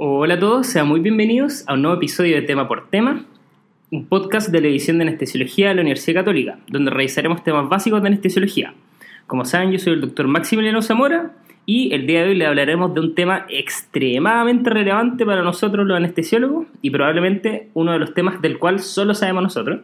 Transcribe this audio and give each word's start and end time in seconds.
Hola 0.00 0.34
a 0.34 0.38
todos, 0.38 0.68
sean 0.68 0.86
muy 0.86 1.00
bienvenidos 1.00 1.64
a 1.66 1.74
un 1.74 1.82
nuevo 1.82 1.96
episodio 1.96 2.36
de 2.36 2.42
Tema 2.42 2.68
por 2.68 2.88
Tema, 2.88 3.24
un 3.90 4.06
podcast 4.06 4.48
de 4.48 4.60
la 4.60 4.68
edición 4.68 4.98
de 4.98 5.02
Anestesiología 5.02 5.70
de 5.70 5.74
la 5.74 5.80
Universidad 5.80 6.20
Católica, 6.20 6.60
donde 6.68 6.92
revisaremos 6.92 7.42
temas 7.42 7.68
básicos 7.68 8.00
de 8.00 8.06
anestesiología. 8.06 8.74
Como 9.26 9.44
saben, 9.44 9.72
yo 9.72 9.80
soy 9.80 9.94
el 9.94 10.00
doctor 10.00 10.28
Maximiliano 10.28 10.82
Zamora 10.82 11.32
y 11.66 11.92
el 11.92 12.06
día 12.06 12.22
de 12.22 12.28
hoy 12.28 12.36
le 12.36 12.46
hablaremos 12.46 12.94
de 12.94 13.00
un 13.00 13.16
tema 13.16 13.44
extremadamente 13.48 14.70
relevante 14.70 15.26
para 15.26 15.42
nosotros 15.42 15.84
los 15.84 15.96
anestesiólogos 15.96 16.68
y 16.80 16.90
probablemente 16.90 17.68
uno 17.74 17.90
de 17.90 17.98
los 17.98 18.14
temas 18.14 18.40
del 18.40 18.60
cual 18.60 18.78
solo 18.78 19.14
sabemos 19.14 19.42
nosotros. 19.42 19.80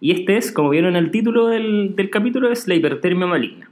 Y 0.00 0.12
este 0.12 0.36
es, 0.36 0.52
como 0.52 0.70
vieron 0.70 0.94
en 0.94 1.04
el 1.04 1.10
título 1.10 1.48
del, 1.48 1.96
del 1.96 2.10
capítulo, 2.10 2.48
es 2.52 2.68
la 2.68 2.76
hipertermia 2.76 3.26
maligna. 3.26 3.68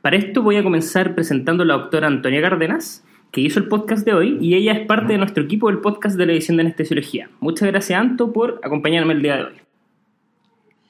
Para 0.00 0.16
esto 0.16 0.40
voy 0.40 0.56
a 0.56 0.62
comenzar 0.62 1.14
presentando 1.14 1.64
a 1.64 1.66
la 1.66 1.74
doctora 1.74 2.06
Antonia 2.06 2.40
Cárdenas, 2.40 3.04
que 3.30 3.40
hizo 3.40 3.60
el 3.60 3.68
podcast 3.68 4.04
de 4.04 4.12
hoy 4.12 4.38
y 4.40 4.54
ella 4.54 4.72
es 4.72 4.86
parte 4.86 5.12
de 5.12 5.18
nuestro 5.18 5.44
equipo 5.44 5.68
del 5.68 5.78
podcast 5.78 6.16
de 6.16 6.26
la 6.26 6.32
edición 6.32 6.56
de 6.56 6.62
anestesiología. 6.62 7.30
Muchas 7.40 7.68
gracias, 7.68 7.98
Anto, 7.98 8.32
por 8.32 8.60
acompañarme 8.62 9.12
el 9.12 9.22
día 9.22 9.36
de 9.36 9.44
hoy. 9.44 9.54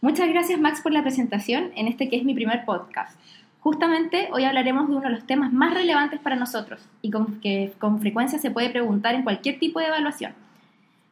Muchas 0.00 0.28
gracias, 0.30 0.58
Max, 0.58 0.80
por 0.80 0.92
la 0.92 1.02
presentación 1.02 1.70
en 1.76 1.86
este 1.86 2.08
que 2.08 2.16
es 2.16 2.24
mi 2.24 2.34
primer 2.34 2.64
podcast. 2.64 3.20
Justamente 3.60 4.30
hoy 4.32 4.44
hablaremos 4.44 4.88
de 4.88 4.94
uno 4.94 5.02
de 5.02 5.10
los 5.10 5.26
temas 5.26 5.52
más 5.52 5.74
relevantes 5.74 6.18
para 6.20 6.36
nosotros 6.36 6.80
y 7.02 7.10
que 7.42 7.72
con 7.78 8.00
frecuencia 8.00 8.38
se 8.38 8.50
puede 8.50 8.70
preguntar 8.70 9.14
en 9.14 9.22
cualquier 9.22 9.58
tipo 9.58 9.78
de 9.78 9.88
evaluación. 9.88 10.32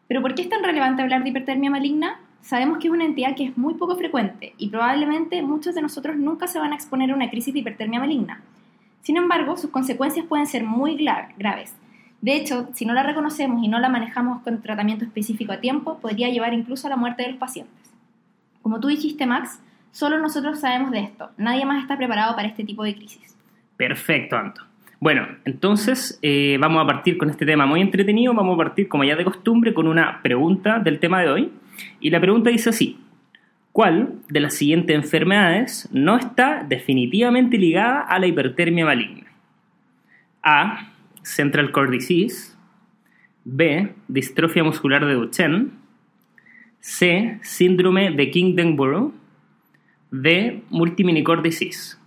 Pero 0.06 0.22
¿por 0.22 0.34
qué 0.34 0.40
es 0.40 0.48
tan 0.48 0.64
relevante 0.64 1.02
hablar 1.02 1.22
de 1.22 1.28
hipertermia 1.28 1.68
maligna? 1.68 2.18
Sabemos 2.40 2.78
que 2.78 2.88
es 2.88 2.94
una 2.94 3.04
entidad 3.04 3.36
que 3.36 3.44
es 3.44 3.58
muy 3.58 3.74
poco 3.74 3.96
frecuente 3.96 4.54
y 4.56 4.70
probablemente 4.70 5.42
muchos 5.42 5.74
de 5.74 5.82
nosotros 5.82 6.16
nunca 6.16 6.46
se 6.46 6.58
van 6.58 6.72
a 6.72 6.76
exponer 6.76 7.10
a 7.10 7.14
una 7.14 7.28
crisis 7.28 7.52
de 7.52 7.60
hipertermia 7.60 8.00
maligna. 8.00 8.40
Sin 9.02 9.16
embargo, 9.16 9.56
sus 9.56 9.70
consecuencias 9.70 10.26
pueden 10.26 10.46
ser 10.46 10.64
muy 10.64 10.96
graves. 10.96 11.74
De 12.20 12.34
hecho, 12.34 12.68
si 12.74 12.84
no 12.84 12.94
la 12.94 13.04
reconocemos 13.04 13.62
y 13.62 13.68
no 13.68 13.78
la 13.78 13.88
manejamos 13.88 14.42
con 14.42 14.60
tratamiento 14.60 15.04
específico 15.04 15.52
a 15.52 15.60
tiempo, 15.60 15.98
podría 16.00 16.28
llevar 16.28 16.52
incluso 16.52 16.86
a 16.86 16.90
la 16.90 16.96
muerte 16.96 17.22
de 17.22 17.30
los 17.30 17.38
pacientes. 17.38 17.92
Como 18.62 18.80
tú 18.80 18.88
dijiste, 18.88 19.24
Max, 19.24 19.60
solo 19.92 20.18
nosotros 20.18 20.60
sabemos 20.60 20.90
de 20.90 21.00
esto. 21.00 21.30
Nadie 21.36 21.64
más 21.64 21.82
está 21.82 21.96
preparado 21.96 22.34
para 22.34 22.48
este 22.48 22.64
tipo 22.64 22.82
de 22.82 22.94
crisis. 22.94 23.36
Perfecto, 23.76 24.36
Anto. 24.36 24.62
Bueno, 25.00 25.28
entonces 25.44 26.18
eh, 26.22 26.58
vamos 26.60 26.82
a 26.82 26.86
partir 26.86 27.18
con 27.18 27.30
este 27.30 27.46
tema 27.46 27.66
muy 27.66 27.80
entretenido. 27.80 28.34
Vamos 28.34 28.54
a 28.54 28.64
partir, 28.64 28.88
como 28.88 29.04
ya 29.04 29.14
de 29.14 29.24
costumbre, 29.24 29.72
con 29.72 29.86
una 29.86 30.20
pregunta 30.22 30.80
del 30.80 30.98
tema 30.98 31.20
de 31.20 31.30
hoy. 31.30 31.52
Y 32.00 32.10
la 32.10 32.20
pregunta 32.20 32.50
dice 32.50 32.70
así. 32.70 32.98
¿Cuál 33.78 34.22
de 34.28 34.40
las 34.40 34.54
siguientes 34.54 34.96
enfermedades 34.96 35.88
no 35.92 36.16
está 36.16 36.64
definitivamente 36.68 37.58
ligada 37.58 38.00
a 38.00 38.18
la 38.18 38.26
hipertermia 38.26 38.84
maligna? 38.84 39.28
A. 40.42 40.90
Central 41.22 41.70
Core 41.70 41.92
Disease. 41.92 42.56
B. 43.44 43.94
Distrofia 44.08 44.64
muscular 44.64 45.06
de 45.06 45.14
Duchenne. 45.14 45.68
C. 46.80 47.38
Síndrome 47.42 48.10
de 48.10 48.28
King-Denborough. 48.32 49.14
D. 50.10 50.64
Multiminicore 50.70 51.42
Disease. 51.42 51.98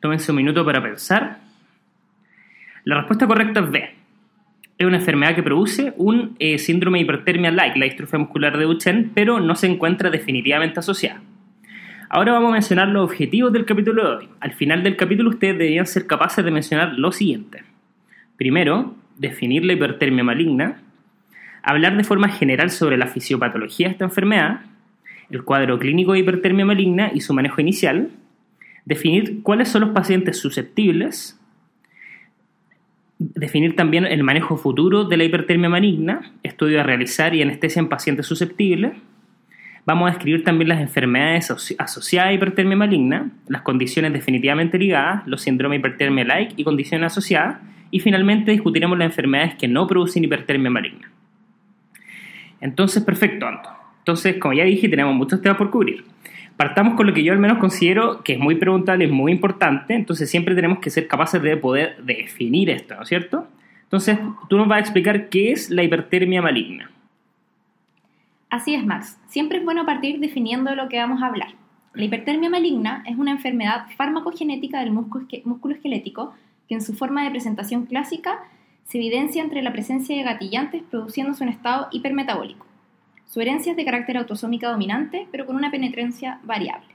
Tómense 0.00 0.32
un 0.32 0.36
minuto 0.38 0.64
para 0.64 0.82
pensar. 0.82 1.38
La 2.82 2.96
respuesta 2.96 3.28
correcta 3.28 3.60
es 3.60 3.70
B 3.70 3.95
es 4.78 4.86
una 4.86 4.98
enfermedad 4.98 5.34
que 5.34 5.42
produce 5.42 5.94
un 5.96 6.36
eh, 6.38 6.58
síndrome 6.58 6.98
de 6.98 7.04
hipertermia 7.04 7.50
like, 7.50 7.78
la 7.78 7.86
distrofia 7.86 8.18
muscular 8.18 8.58
de 8.58 8.64
Duchenne, 8.64 9.10
pero 9.14 9.40
no 9.40 9.54
se 9.54 9.66
encuentra 9.66 10.10
definitivamente 10.10 10.80
asociada. 10.80 11.22
Ahora 12.08 12.32
vamos 12.32 12.50
a 12.50 12.52
mencionar 12.52 12.88
los 12.88 13.04
objetivos 13.04 13.52
del 13.52 13.64
capítulo 13.64 14.02
de 14.04 14.16
hoy. 14.16 14.28
Al 14.40 14.52
final 14.52 14.82
del 14.82 14.96
capítulo 14.96 15.30
ustedes 15.30 15.58
deberían 15.58 15.86
ser 15.86 16.06
capaces 16.06 16.44
de 16.44 16.50
mencionar 16.50 16.92
lo 16.92 17.10
siguiente. 17.10 17.64
Primero, 18.36 18.94
definir 19.16 19.64
la 19.64 19.72
hipertermia 19.72 20.22
maligna, 20.22 20.82
hablar 21.62 21.96
de 21.96 22.04
forma 22.04 22.28
general 22.28 22.70
sobre 22.70 22.96
la 22.96 23.06
fisiopatología 23.06 23.88
de 23.88 23.92
esta 23.92 24.04
enfermedad, 24.04 24.60
el 25.30 25.42
cuadro 25.42 25.78
clínico 25.78 26.12
de 26.12 26.20
hipertermia 26.20 26.64
maligna 26.64 27.10
y 27.12 27.22
su 27.22 27.34
manejo 27.34 27.60
inicial, 27.60 28.10
definir 28.84 29.42
cuáles 29.42 29.68
son 29.68 29.80
los 29.80 29.90
pacientes 29.90 30.38
susceptibles, 30.38 31.40
Definir 33.18 33.76
también 33.76 34.04
el 34.04 34.22
manejo 34.22 34.56
futuro 34.56 35.04
de 35.04 35.16
la 35.16 35.24
hipertermia 35.24 35.68
maligna, 35.70 36.32
estudio 36.42 36.80
a 36.80 36.82
realizar 36.82 37.34
y 37.34 37.40
anestesia 37.40 37.80
en 37.80 37.88
pacientes 37.88 38.26
susceptibles. 38.26 38.92
Vamos 39.86 40.08
a 40.08 40.12
describir 40.12 40.44
también 40.44 40.68
las 40.68 40.80
enfermedades 40.80 41.50
asociadas 41.78 42.30
a 42.30 42.32
hipertermia 42.32 42.76
maligna, 42.76 43.30
las 43.48 43.62
condiciones 43.62 44.12
definitivamente 44.12 44.78
ligadas, 44.78 45.26
los 45.26 45.42
síndromes 45.42 45.78
hipertermia 45.78 46.24
like 46.24 46.54
y 46.56 46.64
condiciones 46.64 47.12
asociadas. 47.12 47.58
Y 47.90 48.00
finalmente 48.00 48.50
discutiremos 48.50 48.98
las 48.98 49.06
enfermedades 49.06 49.54
que 49.54 49.68
no 49.68 49.86
producen 49.86 50.24
hipertermia 50.24 50.70
maligna. 50.70 51.10
Entonces, 52.60 53.02
perfecto, 53.02 53.46
Anto. 53.46 53.70
Entonces, 54.00 54.36
como 54.38 54.54
ya 54.54 54.64
dije, 54.64 54.88
tenemos 54.88 55.14
muchos 55.14 55.40
temas 55.40 55.56
por 55.56 55.70
cubrir 55.70 56.04
partamos 56.56 56.94
con 56.94 57.06
lo 57.06 57.14
que 57.14 57.22
yo 57.22 57.32
al 57.32 57.38
menos 57.38 57.58
considero 57.58 58.22
que 58.22 58.34
es 58.34 58.38
muy 58.38 58.56
preguntable, 58.56 59.04
es 59.04 59.10
muy 59.10 59.32
importante, 59.32 59.94
entonces 59.94 60.30
siempre 60.30 60.54
tenemos 60.54 60.78
que 60.78 60.90
ser 60.90 61.06
capaces 61.06 61.42
de 61.42 61.56
poder 61.56 62.02
definir 62.04 62.70
esto, 62.70 62.96
¿no 62.96 63.02
es 63.02 63.08
cierto? 63.08 63.46
Entonces, 63.82 64.18
tú 64.48 64.56
nos 64.56 64.66
vas 64.66 64.78
a 64.78 64.80
explicar 64.80 65.28
qué 65.28 65.52
es 65.52 65.70
la 65.70 65.84
hipertermia 65.84 66.42
maligna. 66.42 66.90
Así 68.50 68.74
es, 68.74 68.84
Max. 68.84 69.18
Siempre 69.28 69.58
es 69.58 69.64
bueno 69.64 69.86
partir 69.86 70.18
definiendo 70.18 70.74
lo 70.74 70.88
que 70.88 70.98
vamos 70.98 71.22
a 71.22 71.26
hablar. 71.26 71.50
La 71.94 72.04
hipertermia 72.04 72.50
maligna 72.50 73.04
es 73.06 73.16
una 73.16 73.30
enfermedad 73.30 73.86
farmacogenética 73.96 74.80
del 74.80 74.92
músculo 74.92 75.74
esquelético 75.74 76.34
que 76.68 76.74
en 76.74 76.82
su 76.82 76.94
forma 76.94 77.24
de 77.24 77.30
presentación 77.30 77.86
clásica 77.86 78.40
se 78.84 78.98
evidencia 78.98 79.42
entre 79.42 79.62
la 79.62 79.72
presencia 79.72 80.16
de 80.16 80.22
gatillantes 80.22 80.82
produciéndose 80.90 81.44
un 81.44 81.50
estado 81.50 81.88
hipermetabólico. 81.92 82.66
Su 83.26 83.40
herencia 83.40 83.72
es 83.72 83.76
de 83.76 83.84
carácter 83.84 84.16
autosómica 84.16 84.70
dominante, 84.70 85.26
pero 85.30 85.46
con 85.46 85.56
una 85.56 85.70
penetrancia 85.70 86.40
variable. 86.44 86.86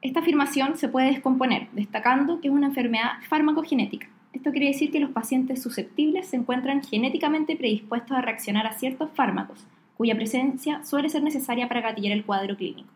Esta 0.00 0.20
afirmación 0.20 0.76
se 0.76 0.88
puede 0.88 1.12
descomponer, 1.12 1.68
destacando 1.72 2.40
que 2.40 2.48
es 2.48 2.54
una 2.54 2.66
enfermedad 2.66 3.12
farmacogenética. 3.28 4.08
Esto 4.32 4.50
quiere 4.50 4.68
decir 4.68 4.90
que 4.90 4.98
los 4.98 5.10
pacientes 5.10 5.62
susceptibles 5.62 6.26
se 6.26 6.36
encuentran 6.36 6.82
genéticamente 6.82 7.54
predispuestos 7.54 8.16
a 8.16 8.22
reaccionar 8.22 8.66
a 8.66 8.72
ciertos 8.72 9.10
fármacos, 9.14 9.66
cuya 9.96 10.16
presencia 10.16 10.82
suele 10.84 11.10
ser 11.10 11.22
necesaria 11.22 11.68
para 11.68 11.82
gatillar 11.82 12.12
el 12.12 12.24
cuadro 12.24 12.56
clínico. 12.56 12.88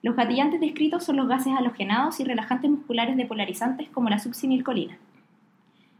Los 0.00 0.16
gatillantes 0.16 0.60
descritos 0.60 1.04
son 1.04 1.16
los 1.16 1.28
gases 1.28 1.54
halogenados 1.54 2.20
y 2.20 2.24
relajantes 2.24 2.70
musculares 2.70 3.16
depolarizantes 3.16 3.88
como 3.88 4.10
la 4.10 4.20
succinilcolina. 4.20 4.96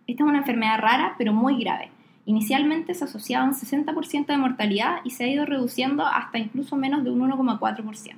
Esta 0.06 0.22
es 0.22 0.28
una 0.28 0.38
enfermedad 0.38 0.78
rara 0.78 1.14
pero 1.18 1.32
muy 1.32 1.58
grave, 1.58 1.90
Inicialmente 2.26 2.94
se 2.94 3.04
asociaba 3.04 3.44
un 3.44 3.52
60% 3.52 4.26
de 4.26 4.36
mortalidad 4.38 5.00
y 5.04 5.10
se 5.10 5.24
ha 5.24 5.28
ido 5.28 5.44
reduciendo 5.44 6.06
hasta 6.06 6.38
incluso 6.38 6.76
menos 6.76 7.04
de 7.04 7.10
un 7.10 7.20
1,4%. 7.30 8.14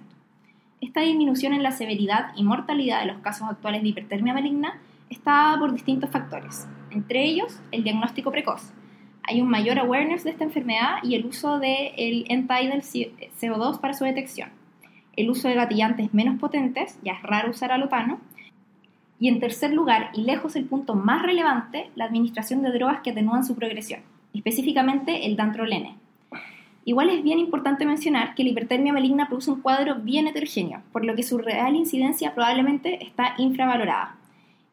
Esta 0.81 1.01
disminución 1.01 1.55
en 1.55 1.63
la 1.63 1.73
severidad 1.73 2.33
y 2.37 2.45
mortalidad 2.45 3.01
de 3.01 3.07
los 3.07 3.19
casos 3.19 3.49
actuales 3.51 3.83
de 3.83 3.89
hipertermia 3.89 4.35
maligna 4.35 4.79
está 5.11 5.57
por 5.59 5.73
distintos 5.73 6.11
factores, 6.11 6.69
entre 6.91 7.25
ellos 7.25 7.61
el 7.73 7.83
diagnóstico 7.83 8.31
precoz. 8.31 8.73
Hay 9.23 9.41
un 9.41 9.49
mayor 9.49 9.79
awareness 9.79 10.23
de 10.23 10.31
esta 10.31 10.45
enfermedad 10.45 10.99
y 11.03 11.17
el 11.17 11.27
uso 11.27 11.59
del 11.59 11.61
de 11.61 12.25
end-tidal 12.29 12.83
CO2 12.83 13.81
para 13.81 13.95
su 13.95 14.05
detección. 14.05 14.51
El 15.17 15.31
uso 15.31 15.49
de 15.49 15.55
gatillantes 15.55 16.15
menos 16.15 16.39
potentes, 16.39 16.99
ya 17.03 17.15
es 17.15 17.23
raro 17.23 17.51
usar 17.51 17.73
alopano, 17.73 18.21
y 19.19 19.29
en 19.29 19.41
tercer 19.41 19.73
lugar, 19.73 20.11
y 20.15 20.23
lejos 20.23 20.57
el 20.57 20.67
punto 20.67 20.95
más 20.95 21.23
relevante, 21.23 21.91
la 21.95 22.05
administración 22.05 22.63
de 22.63 22.73
drogas 22.73 23.01
que 23.03 23.11
atenúan 23.11 23.45
su 23.45 23.55
progresión, 23.55 24.01
específicamente 24.35 25.27
el 25.27 25.37
dantrolene. 25.37 25.97
Igual 26.85 27.11
es 27.11 27.25
bien 27.25 27.41
importante 27.41 27.85
mencionar 27.85 28.35
que 28.35 28.45
la 28.45 28.51
hipertermia 28.51 28.93
maligna 28.93 29.27
produce 29.27 29.51
un 29.51 29.61
cuadro 29.61 29.97
bien 29.97 30.29
heterogéneo, 30.29 30.83
por 30.93 31.05
lo 31.05 31.17
que 31.17 31.25
su 31.25 31.39
real 31.39 31.75
incidencia 31.75 32.35
probablemente 32.35 33.05
está 33.05 33.35
infravalorada. 33.39 34.17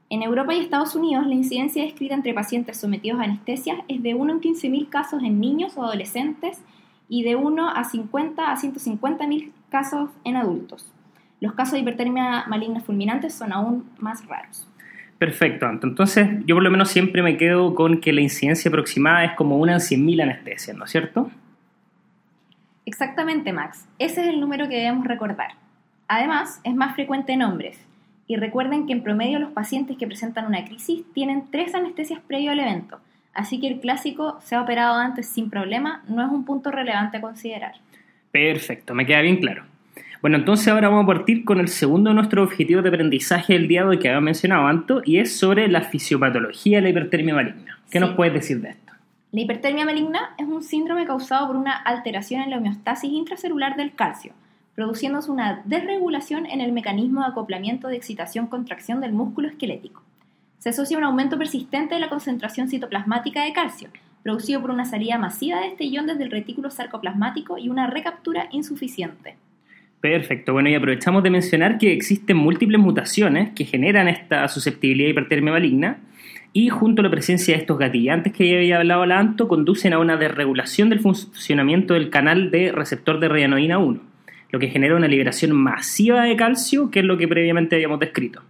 En 0.09 0.21
Europa 0.21 0.53
y 0.53 0.59
Estados 0.59 0.95
Unidos, 0.95 1.25
la 1.25 1.33
incidencia 1.33 1.83
descrita 1.83 2.13
entre 2.13 2.35
pacientes 2.35 2.77
sometidos 2.77 3.19
a 3.19 3.23
anestesia 3.23 3.83
es 3.87 4.03
de 4.03 4.13
1 4.13 4.33
en 4.33 4.41
15.000 4.41 4.89
casos 4.89 5.23
en 5.23 5.39
niños 5.39 5.75
o 5.75 5.83
adolescentes 5.83 6.61
y 7.09 7.23
de 7.23 7.35
1 7.35 7.69
a 7.69 7.83
50 7.83 8.51
a 8.51 8.55
150.000 8.55 9.51
casos 9.69 10.11
en 10.23 10.35
adultos. 10.35 10.93
Los 11.43 11.55
casos 11.55 11.73
de 11.73 11.79
hipertermia 11.79 12.45
maligna 12.47 12.79
fulminante 12.79 13.29
son 13.29 13.51
aún 13.51 13.89
más 13.99 14.25
raros. 14.27 14.65
Perfecto, 15.17 15.69
entonces 15.69 16.29
yo 16.45 16.55
por 16.55 16.63
lo 16.63 16.71
menos 16.71 16.89
siempre 16.89 17.21
me 17.21 17.35
quedo 17.35 17.75
con 17.75 17.99
que 17.99 18.13
la 18.13 18.21
incidencia 18.21 18.69
aproximada 18.69 19.25
es 19.25 19.33
como 19.33 19.57
una 19.57 19.73
en 19.73 19.79
100.000 19.79 20.23
anestesias, 20.23 20.77
¿no 20.77 20.85
es 20.85 20.91
cierto? 20.91 21.29
Exactamente, 22.85 23.51
Max. 23.51 23.89
Ese 23.99 24.21
es 24.21 24.27
el 24.29 24.39
número 24.39 24.69
que 24.69 24.77
debemos 24.77 25.05
recordar. 25.05 25.49
Además, 26.07 26.61
es 26.63 26.75
más 26.75 26.95
frecuente 26.95 27.33
en 27.33 27.41
hombres. 27.41 27.77
Y 28.25 28.37
recuerden 28.37 28.87
que 28.87 28.93
en 28.93 29.03
promedio 29.03 29.37
los 29.37 29.51
pacientes 29.51 29.97
que 29.97 30.07
presentan 30.07 30.45
una 30.45 30.63
crisis 30.63 31.03
tienen 31.13 31.51
tres 31.51 31.75
anestesias 31.75 32.21
previo 32.21 32.53
al 32.53 32.61
evento, 32.61 33.01
así 33.33 33.59
que 33.59 33.67
el 33.67 33.81
clásico 33.81 34.39
se 34.39 34.55
ha 34.55 34.61
operado 34.61 34.95
antes 34.95 35.27
sin 35.27 35.49
problema 35.49 36.05
no 36.07 36.25
es 36.25 36.31
un 36.31 36.45
punto 36.45 36.71
relevante 36.71 37.17
a 37.17 37.21
considerar. 37.21 37.73
Perfecto, 38.31 38.93
me 38.93 39.05
queda 39.05 39.19
bien 39.19 39.41
claro. 39.41 39.72
Bueno, 40.23 40.37
entonces 40.37 40.69
ahora 40.69 40.87
vamos 40.87 41.03
a 41.03 41.07
partir 41.07 41.43
con 41.43 41.59
el 41.59 41.67
segundo 41.67 42.09
de 42.09 42.13
nuestros 42.13 42.47
objetivos 42.47 42.81
de 42.81 42.87
aprendizaje 42.87 43.51
del 43.51 43.67
día 43.67 43.81
de 43.81 43.89
hoy 43.89 43.99
que 43.99 44.07
había 44.07 44.21
mencionado 44.21 44.67
antes, 44.67 44.99
y 45.03 45.17
es 45.17 45.37
sobre 45.37 45.67
la 45.67 45.81
fisiopatología 45.81 46.77
de 46.77 46.83
la 46.83 46.89
hipertermia 46.91 47.35
maligna. 47.35 47.77
¿Qué 47.91 47.99
Sí. 47.99 48.05
nos 48.05 48.15
puedes 48.15 48.33
decir 48.33 48.61
de 48.61 48.69
esto? 48.69 48.93
La 49.33 49.41
hipertermia 49.41 49.83
maligna 49.83 50.33
es 50.37 50.47
un 50.47 50.63
síndrome 50.63 51.05
causado 51.05 51.47
por 51.47 51.57
una 51.57 51.73
alteración 51.73 52.41
en 52.41 52.51
la 52.51 52.57
homeostasis 52.59 53.11
intracelular 53.11 53.75
del 53.75 53.95
calcio, 53.95 54.31
produciéndose 54.75 55.29
una 55.29 55.61
desregulación 55.65 56.45
en 56.45 56.61
el 56.61 56.71
mecanismo 56.71 57.19
de 57.19 57.27
acoplamiento 57.27 57.89
de 57.89 57.97
excitación-contracción 57.97 59.01
del 59.01 59.11
músculo 59.11 59.49
esquelético. 59.49 60.03
Se 60.57 60.69
asocia 60.69 60.95
a 60.95 60.99
un 60.99 61.03
aumento 61.03 61.37
persistente 61.37 61.95
de 61.95 61.99
la 61.99 62.07
concentración 62.07 62.69
citoplasmática 62.69 63.43
de 63.43 63.51
calcio, 63.51 63.89
producido 64.23 64.61
por 64.61 64.71
una 64.71 64.85
salida 64.85 65.17
masiva 65.17 65.59
de 65.59 65.67
este 65.67 65.83
ion 65.83 66.07
desde 66.07 66.23
el 66.23 66.31
retículo 66.31 66.69
sarcoplasmático 66.69 67.57
y 67.57 67.67
una 67.67 67.87
recaptura 67.87 68.47
insuficiente. 68.51 69.35
Perfecto, 70.03 70.51
bueno, 70.51 70.67
y 70.67 70.75
aprovechamos 70.75 71.23
de 71.23 71.29
mencionar 71.29 71.77
que 71.77 71.93
existen 71.93 72.35
múltiples 72.35 72.77
mutaciones 72.77 73.51
que 73.51 73.63
generan 73.63 74.09
esta 74.09 74.45
susceptibilidad 74.49 75.07
hipertermia 75.07 75.53
maligna 75.53 76.01
y 76.51 76.67
junto 76.67 77.01
a 77.01 77.03
la 77.03 77.09
presencia 77.09 77.55
de 77.55 77.61
estos 77.61 77.79
gatillantes 77.79 78.33
que 78.33 78.49
ya 78.49 78.57
había 78.57 78.79
hablado 78.79 79.05
la 79.05 79.17
Anto, 79.17 79.47
conducen 79.47 79.93
a 79.93 79.99
una 79.99 80.17
desregulación 80.17 80.89
del 80.89 80.99
funcionamiento 80.99 81.93
del 81.93 82.09
canal 82.09 82.51
de 82.51 82.73
receptor 82.73 83.21
de 83.21 83.29
rayanoína 83.29 83.77
1, 83.77 84.01
lo 84.49 84.59
que 84.59 84.67
genera 84.67 84.97
una 84.97 85.07
liberación 85.07 85.53
masiva 85.53 86.25
de 86.25 86.35
calcio, 86.35 86.91
que 86.91 86.99
es 86.99 87.05
lo 87.05 87.17
que 87.17 87.29
previamente 87.29 87.77
habíamos 87.77 88.01
descrito. 88.01 88.41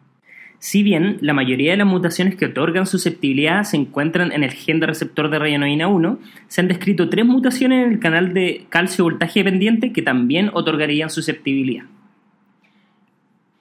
Si 0.64 0.82
bien 0.82 1.18
la 1.20 1.34
mayoría 1.34 1.72
de 1.72 1.78
las 1.78 1.88
mutaciones 1.88 2.38
que 2.38 2.46
otorgan 2.46 2.88
susceptibilidad 2.88 3.66
se 3.66 3.76
encuentran 3.76 4.32
en 4.32 4.46
el 4.46 4.54
gen 4.54 4.80
de 4.80 4.88
receptor 4.88 5.30
de 5.30 5.38
rayanoína 5.38 5.90
1, 5.90 6.20
se 6.48 6.62
han 6.62 6.70
descrito 6.70 7.10
tres 7.10 7.26
mutaciones 7.26 7.86
en 7.86 7.92
el 7.92 8.00
canal 8.00 8.34
de 8.34 8.66
calcio 8.70 9.04
voltaje 9.04 9.42
dependiente 9.42 9.92
que 9.92 10.02
también 10.02 10.52
otorgarían 10.54 11.10
susceptibilidad. 11.10 11.84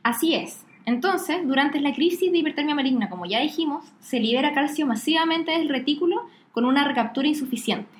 Así 0.04 0.36
es. 0.36 0.64
Entonces, 0.86 1.38
durante 1.44 1.80
la 1.80 1.92
crisis 1.92 2.30
de 2.30 2.38
hipertermia 2.38 2.76
maligna, 2.76 3.10
como 3.10 3.26
ya 3.26 3.40
dijimos, 3.40 3.84
se 3.98 4.20
libera 4.20 4.54
calcio 4.54 4.86
masivamente 4.86 5.50
del 5.50 5.70
retículo 5.70 6.28
con 6.52 6.64
una 6.64 6.86
recaptura 6.86 7.26
insuficiente. 7.26 7.98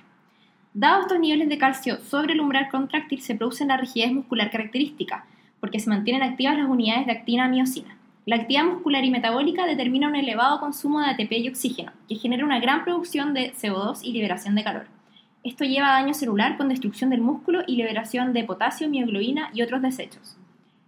Dados 0.75 1.07
estos 1.07 1.19
niveles 1.19 1.49
de 1.49 1.59
calcio 1.59 1.99
sobre 2.03 2.35
el 2.35 2.41
umbral 2.41 2.69
contráctil, 2.71 3.21
se 3.21 3.35
produce 3.35 3.65
la 3.65 3.79
rigidez 3.79 4.13
muscular 4.13 4.49
característica, 4.53 5.27
porque 5.59 5.81
se 5.81 5.91
mantienen 5.91 6.23
activas 6.23 6.57
las 6.57 6.69
unidades 6.69 7.07
de 7.07 7.13
actina 7.13 7.49
miocina. 7.49 7.97
La 8.25 8.37
actividad 8.37 8.67
muscular 8.67 9.05
y 9.05 9.11
metabólica 9.11 9.67
determina 9.67 10.07
un 10.07 10.15
elevado 10.15 10.61
consumo 10.61 11.01
de 11.01 11.07
ATP 11.07 11.33
y 11.33 11.49
oxígeno, 11.49 11.91
que 12.09 12.15
genera 12.15 12.45
una 12.45 12.61
gran 12.61 12.85
producción 12.85 13.35
de 13.35 13.53
CO2 13.53 13.99
y 14.05 14.13
liberación 14.13 14.55
de 14.55 14.63
calor. 14.63 14.87
Esto 15.43 15.65
lleva 15.65 15.89
a 15.89 16.01
daño 16.01 16.15
celular 16.15 16.57
con 16.57 16.69
destrucción 16.69 17.11
del 17.11 17.21
músculo 17.21 17.65
y 17.67 17.75
liberación 17.75 18.33
de 18.33 18.45
potasio, 18.45 18.89
mioglobina 18.89 19.51
y 19.53 19.63
otros 19.63 19.83
desechos. 19.83 20.37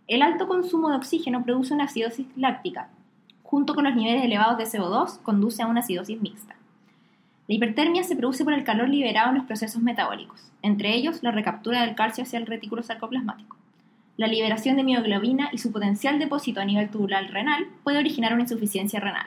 El 0.07 0.23
alto 0.23 0.47
consumo 0.47 0.91
de 0.91 0.97
oxígeno 0.97 1.43
produce 1.43 1.75
una 1.75 1.85
acidosis 1.85 2.29
láctica. 2.37 2.89
Junto 3.43 3.75
con 3.75 3.83
los 3.83 3.97
niveles 3.97 4.23
elevados 4.23 4.57
de 4.57 4.65
CO2, 4.67 5.21
conduce 5.23 5.61
a 5.61 5.67
una 5.67 5.81
acidosis 5.81 6.21
mixta. 6.21 6.55
La 7.49 7.57
hipertermia 7.57 8.05
se 8.05 8.15
produce 8.15 8.45
por 8.45 8.53
el 8.53 8.63
calor 8.63 8.89
liberado 8.89 9.31
en 9.31 9.39
los 9.39 9.47
procesos 9.47 9.83
metabólicos, 9.83 10.53
entre 10.63 10.95
ellos 10.95 11.25
la 11.25 11.33
recaptura 11.33 11.83
del 11.83 11.97
calcio 11.97 12.23
hacia 12.23 12.39
el 12.39 12.47
retículo 12.47 12.85
sarcoplasmático. 12.85 13.57
La 14.17 14.29
liberación 14.29 14.77
de 14.77 14.85
mioglobina 14.85 15.49
y 15.53 15.59
su 15.59 15.73
potencial 15.73 16.21
depósito 16.21 16.61
a 16.61 16.65
nivel 16.65 16.89
tubular 16.89 17.29
renal 17.33 17.67
puede 17.83 17.99
originar 17.99 18.33
una 18.33 18.43
insuficiencia 18.43 19.01
renal. 19.01 19.27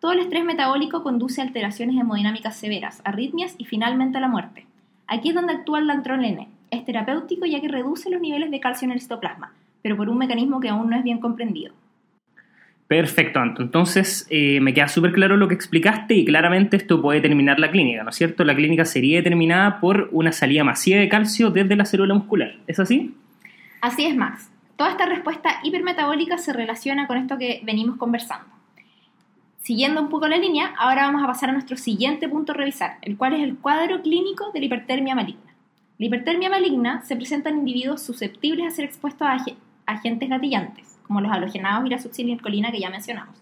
Todo 0.00 0.12
el 0.12 0.18
estrés 0.18 0.44
metabólico 0.44 1.04
conduce 1.04 1.40
a 1.40 1.44
alteraciones 1.44 1.96
hemodinámicas 1.96 2.56
severas, 2.56 3.00
arritmias 3.04 3.54
y 3.56 3.66
finalmente 3.66 4.18
a 4.18 4.20
la 4.20 4.28
muerte. 4.28 4.66
Aquí 5.06 5.28
es 5.28 5.34
donde 5.36 5.52
actúa 5.52 5.78
el 5.78 5.86
dantrolene. 5.86 6.48
Es 6.72 6.84
terapéutico 6.84 7.46
ya 7.46 7.60
que 7.60 7.68
reduce 7.68 8.10
los 8.10 8.20
niveles 8.20 8.50
de 8.50 8.58
calcio 8.58 8.86
en 8.86 8.92
el 8.92 9.00
citoplasma, 9.00 9.52
pero 9.80 9.96
por 9.96 10.08
un 10.08 10.18
mecanismo 10.18 10.58
que 10.58 10.70
aún 10.70 10.90
no 10.90 10.96
es 10.96 11.04
bien 11.04 11.20
comprendido. 11.20 11.72
Perfecto, 12.88 13.38
Anto. 13.38 13.62
Entonces, 13.62 14.26
eh, 14.30 14.60
me 14.60 14.74
queda 14.74 14.88
súper 14.88 15.12
claro 15.12 15.36
lo 15.36 15.46
que 15.46 15.54
explicaste 15.54 16.14
y 16.14 16.24
claramente 16.24 16.76
esto 16.76 17.00
puede 17.00 17.20
determinar 17.20 17.60
la 17.60 17.70
clínica, 17.70 18.02
¿no 18.02 18.10
es 18.10 18.16
cierto? 18.16 18.44
La 18.44 18.56
clínica 18.56 18.84
sería 18.84 19.18
determinada 19.18 19.80
por 19.80 20.08
una 20.10 20.32
salida 20.32 20.64
masiva 20.64 20.98
de 20.98 21.08
calcio 21.08 21.50
desde 21.50 21.76
la 21.76 21.84
célula 21.84 22.14
muscular. 22.14 22.56
¿Es 22.66 22.80
así? 22.80 23.14
Así 23.80 24.04
es, 24.04 24.16
Max. 24.16 24.50
Toda 24.76 24.90
esta 24.90 25.06
respuesta 25.06 25.60
hipermetabólica 25.62 26.38
se 26.38 26.52
relaciona 26.52 27.06
con 27.06 27.16
esto 27.18 27.38
que 27.38 27.60
venimos 27.64 27.96
conversando. 27.96 28.46
Siguiendo 29.58 30.00
un 30.00 30.08
poco 30.08 30.28
la 30.28 30.36
línea, 30.36 30.74
ahora 30.78 31.06
vamos 31.06 31.24
a 31.24 31.26
pasar 31.26 31.50
a 31.50 31.52
nuestro 31.52 31.76
siguiente 31.76 32.28
punto 32.28 32.52
a 32.52 32.54
revisar, 32.54 32.98
el 33.02 33.16
cual 33.16 33.34
es 33.34 33.42
el 33.42 33.56
cuadro 33.56 34.02
clínico 34.02 34.52
de 34.52 34.60
la 34.60 34.66
hipertermia 34.66 35.14
maligna. 35.14 35.54
La 35.98 36.06
hipertermia 36.06 36.50
maligna 36.50 37.02
se 37.02 37.16
presenta 37.16 37.48
en 37.48 37.58
individuos 37.58 38.02
susceptibles 38.02 38.66
a 38.66 38.70
ser 38.70 38.84
expuestos 38.84 39.26
a 39.26 39.38
ag- 39.38 39.56
agentes 39.86 40.28
gatillantes, 40.28 40.98
como 41.06 41.20
los 41.20 41.32
halogenados 41.32 41.86
y 41.86 41.90
la 41.90 41.98
succinilcolina 41.98 42.70
que 42.70 42.80
ya 42.80 42.90
mencionamos. 42.90 43.34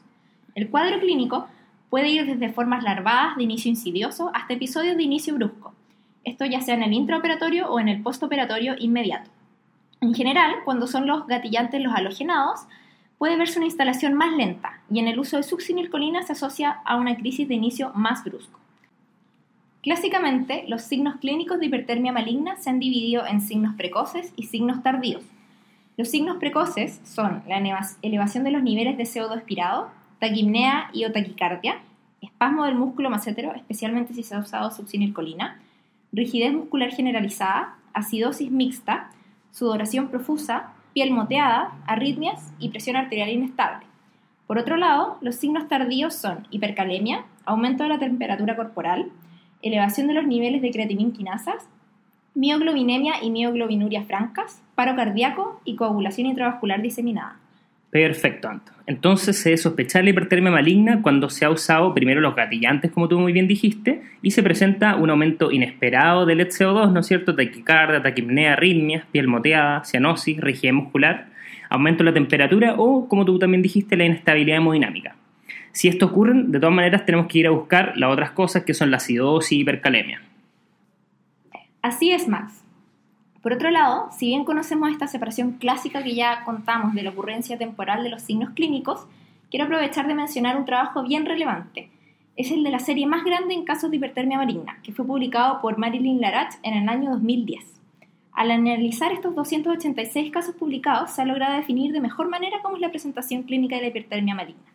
El 0.55 0.71
cuadro 0.71 1.01
clínico 1.01 1.49
puede 1.91 2.09
ir 2.09 2.27
desde 2.27 2.53
formas 2.53 2.85
larvadas 2.85 3.37
de 3.37 3.43
inicio 3.43 3.69
insidioso 3.69 4.31
hasta 4.35 4.55
episodios 4.55 4.97
de 4.97 5.03
inicio 5.03 5.35
brusco, 5.35 5.75
esto 6.23 6.45
ya 6.47 6.61
sea 6.61 6.75
en 6.75 6.85
el 6.85 6.93
intraoperatorio 6.93 7.69
o 7.69 7.81
en 7.81 7.89
el 7.89 8.03
postoperatorio 8.03 8.77
inmediato. 8.79 9.31
En 10.05 10.13
general, 10.13 10.57
cuando 10.67 10.87
son 10.87 11.07
los 11.07 11.27
gatillantes 11.27 11.81
los 11.83 11.95
halogenados, 11.95 12.61
puede 13.17 13.39
verse 13.39 13.59
una 13.59 13.65
instalación 13.65 14.13
más 14.13 14.37
lenta 14.37 14.81
y 14.91 14.99
en 14.99 15.09
el 15.09 15.19
uso 15.19 15.39
de 15.39 15.43
succinilcolina 15.43 16.23
se 16.23 16.33
asocia 16.33 16.73
a 16.85 16.97
una 16.97 17.17
crisis 17.17 17.49
de 17.49 17.55
inicio 17.55 17.91
más 17.95 18.23
brusco. 18.23 18.61
Clásicamente, 19.83 20.67
los 20.69 20.83
signos 20.83 21.17
clínicos 21.17 21.59
de 21.59 21.67
hipertermia 21.67 22.13
maligna 22.13 22.57
se 22.57 22.69
han 22.69 22.81
dividido 22.81 23.27
en 23.27 23.41
signos 23.41 23.77
precoces 23.77 24.35
y 24.37 24.43
signos 24.43 24.83
tardíos. 24.83 25.23
Los 25.97 26.09
signos 26.09 26.37
precoces 26.37 27.01
son 27.05 27.43
la 27.49 27.57
eleva- 27.57 27.97
elevación 28.03 28.45
de 28.45 28.51
los 28.51 28.63
niveles 28.63 28.99
de 28.99 29.05
CO2 29.05 29.37
expirado, 29.37 29.89
taquimnea 30.19 30.91
y 30.93 31.07
o 31.07 31.13
taquicardia, 31.13 31.79
espasmo 32.21 32.67
del 32.67 32.75
músculo 32.75 33.09
macétero, 33.09 33.55
especialmente 33.55 34.13
si 34.13 34.23
se 34.23 34.35
ha 34.35 34.41
usado 34.41 34.71
succinilcolina, 34.71 35.63
rigidez 36.13 36.53
muscular 36.53 36.91
generalizada, 36.91 37.77
acidosis 37.95 38.51
mixta, 38.51 39.11
sudoración 39.55 40.09
profusa, 40.09 40.73
piel 40.95 41.13
moteada, 41.13 41.73
arritmias 41.87 42.53
y 42.59 42.71
presión 42.71 42.97
arterial 42.97 43.29
inestable. 43.29 43.87
Por 44.49 44.59
otro 44.59 44.77
lado, 44.77 45.17
los 45.21 45.37
signos 45.37 45.69
tardíos 45.69 46.13
son 46.15 46.49
hipercalemia, 46.51 47.25
aumento 47.45 47.85
de 47.85 47.91
la 47.91 48.01
temperatura 48.01 48.57
corporal, 48.57 49.13
elevación 49.63 50.09
de 50.09 50.15
los 50.15 50.27
niveles 50.27 50.61
de 50.61 50.73
creatininquinasas, 50.73 51.69
mioglobinemia 52.35 53.23
y 53.23 53.31
mioglobinuria 53.31 54.03
francas, 54.03 54.61
paro 54.75 54.97
cardíaco 54.97 55.61
y 55.65 55.77
coagulación 55.77 56.27
intravascular 56.27 56.83
diseminada. 56.83 57.37
Perfecto, 57.95 58.49
Anto. 58.49 58.73
Entonces 58.89 59.39
se 59.39 59.51
debe 59.51 59.57
sospechar 59.57 60.03
la 60.03 60.11
hipertermia 60.11 60.51
maligna 60.51 61.01
cuando 61.01 61.31
se 61.31 61.45
ha 61.45 61.51
usado 61.51 61.95
primero 61.95 62.21
los 62.21 62.35
gatillantes, 62.35 62.91
como 62.91 63.07
tú 63.07 63.21
muy 63.21 63.33
bien 63.33 63.47
dijiste, 63.47 64.03
y 64.21 64.33
se 64.33 64.43
presenta 64.43 64.97
un 64.97 65.11
aumento 65.11 65.53
inesperado 65.53 66.27
del 66.27 66.41
CO2, 66.41 66.91
¿no 66.91 66.99
es 66.99 67.07
cierto? 67.07 67.37
Taquicardia, 67.37 68.03
taquipnea, 68.03 68.55
arritmias, 68.55 69.05
piel 69.13 69.29
moteada, 69.29 69.85
cianosis, 69.85 70.41
rigidez 70.41 70.75
muscular, 70.75 71.29
aumento 71.71 72.03
de 72.03 72.11
la 72.11 72.15
temperatura 72.15 72.75
o, 72.79 73.09
como 73.09 73.25
tú 73.25 73.39
también 73.39 73.63
dijiste, 73.63 73.97
la 73.97 74.07
inestabilidad 74.07 74.57
hemodinámica. 74.57 75.15
Si 75.71 75.87
esto 75.87 76.07
ocurre, 76.07 76.33
de 76.35 76.59
todas 76.59 76.75
maneras 76.75 77.07
tenemos 77.07 77.29
que 77.29 77.39
ir 77.39 77.47
a 77.47 77.51
buscar 77.51 77.93
las 77.95 78.13
otras 78.13 78.33
cosas 78.33 78.65
que 78.65 78.75
son 78.75 78.91
la 78.91 78.97
acidosis 78.97 79.53
y 79.53 79.61
hipercalemia. 79.61 80.21
Así 81.81 82.11
es, 82.11 82.27
Max. 82.27 82.64
Por 83.45 83.53
otro 83.53 83.71
lado, 83.71 84.09
si 84.11 84.29
bien 84.29 84.47
conocemos 84.47 84.91
esta 84.91 85.07
separación 85.07 85.59
clásica 85.59 86.03
que 86.03 86.15
ya 86.15 86.45
contamos 86.47 86.95
de 86.95 87.03
la 87.03 87.11
ocurrencia 87.11 87.59
temporal 87.59 88.03
de 88.03 88.09
los 88.09 88.23
signos 88.23 88.55
clínicos, 88.55 89.07
quiero 89.51 89.67
aprovechar 89.67 90.07
de 90.07 90.15
mencionar 90.15 90.57
un 90.57 90.65
trabajo 90.65 91.03
bien 91.03 91.27
relevante. 91.27 91.91
Es 92.37 92.51
el 92.51 92.65
de 92.65 92.71
la 92.71 92.79
serie 92.79 93.07
más 93.07 93.23
grande 93.23 93.53
en 93.53 93.67
casos 93.67 93.91
de 93.91 93.99
hipertermia 93.99 94.39
maligna, 94.39 94.79
que 94.83 94.95
fue 94.95 95.05
publicado 95.07 95.61
por 95.61 95.77
Marilyn 95.77 96.23
Larach 96.23 96.55
en 96.63 96.73
el 96.73 96.89
año 96.89 97.11
2010. 97.11 97.63
Al 98.33 98.51
analizar 98.51 99.13
estos 99.13 99.35
286 99.35 100.33
casos 100.33 100.55
publicados, 100.55 101.11
se 101.11 101.21
ha 101.21 101.27
logrado 101.27 101.55
definir 101.55 101.93
de 101.93 102.01
mejor 102.01 102.31
manera 102.31 102.61
cómo 102.63 102.77
es 102.77 102.81
la 102.81 102.89
presentación 102.89 103.43
clínica 103.43 103.77
de 103.77 103.83
la 103.83 103.89
hipertermia 103.89 104.35
maligna. 104.35 104.73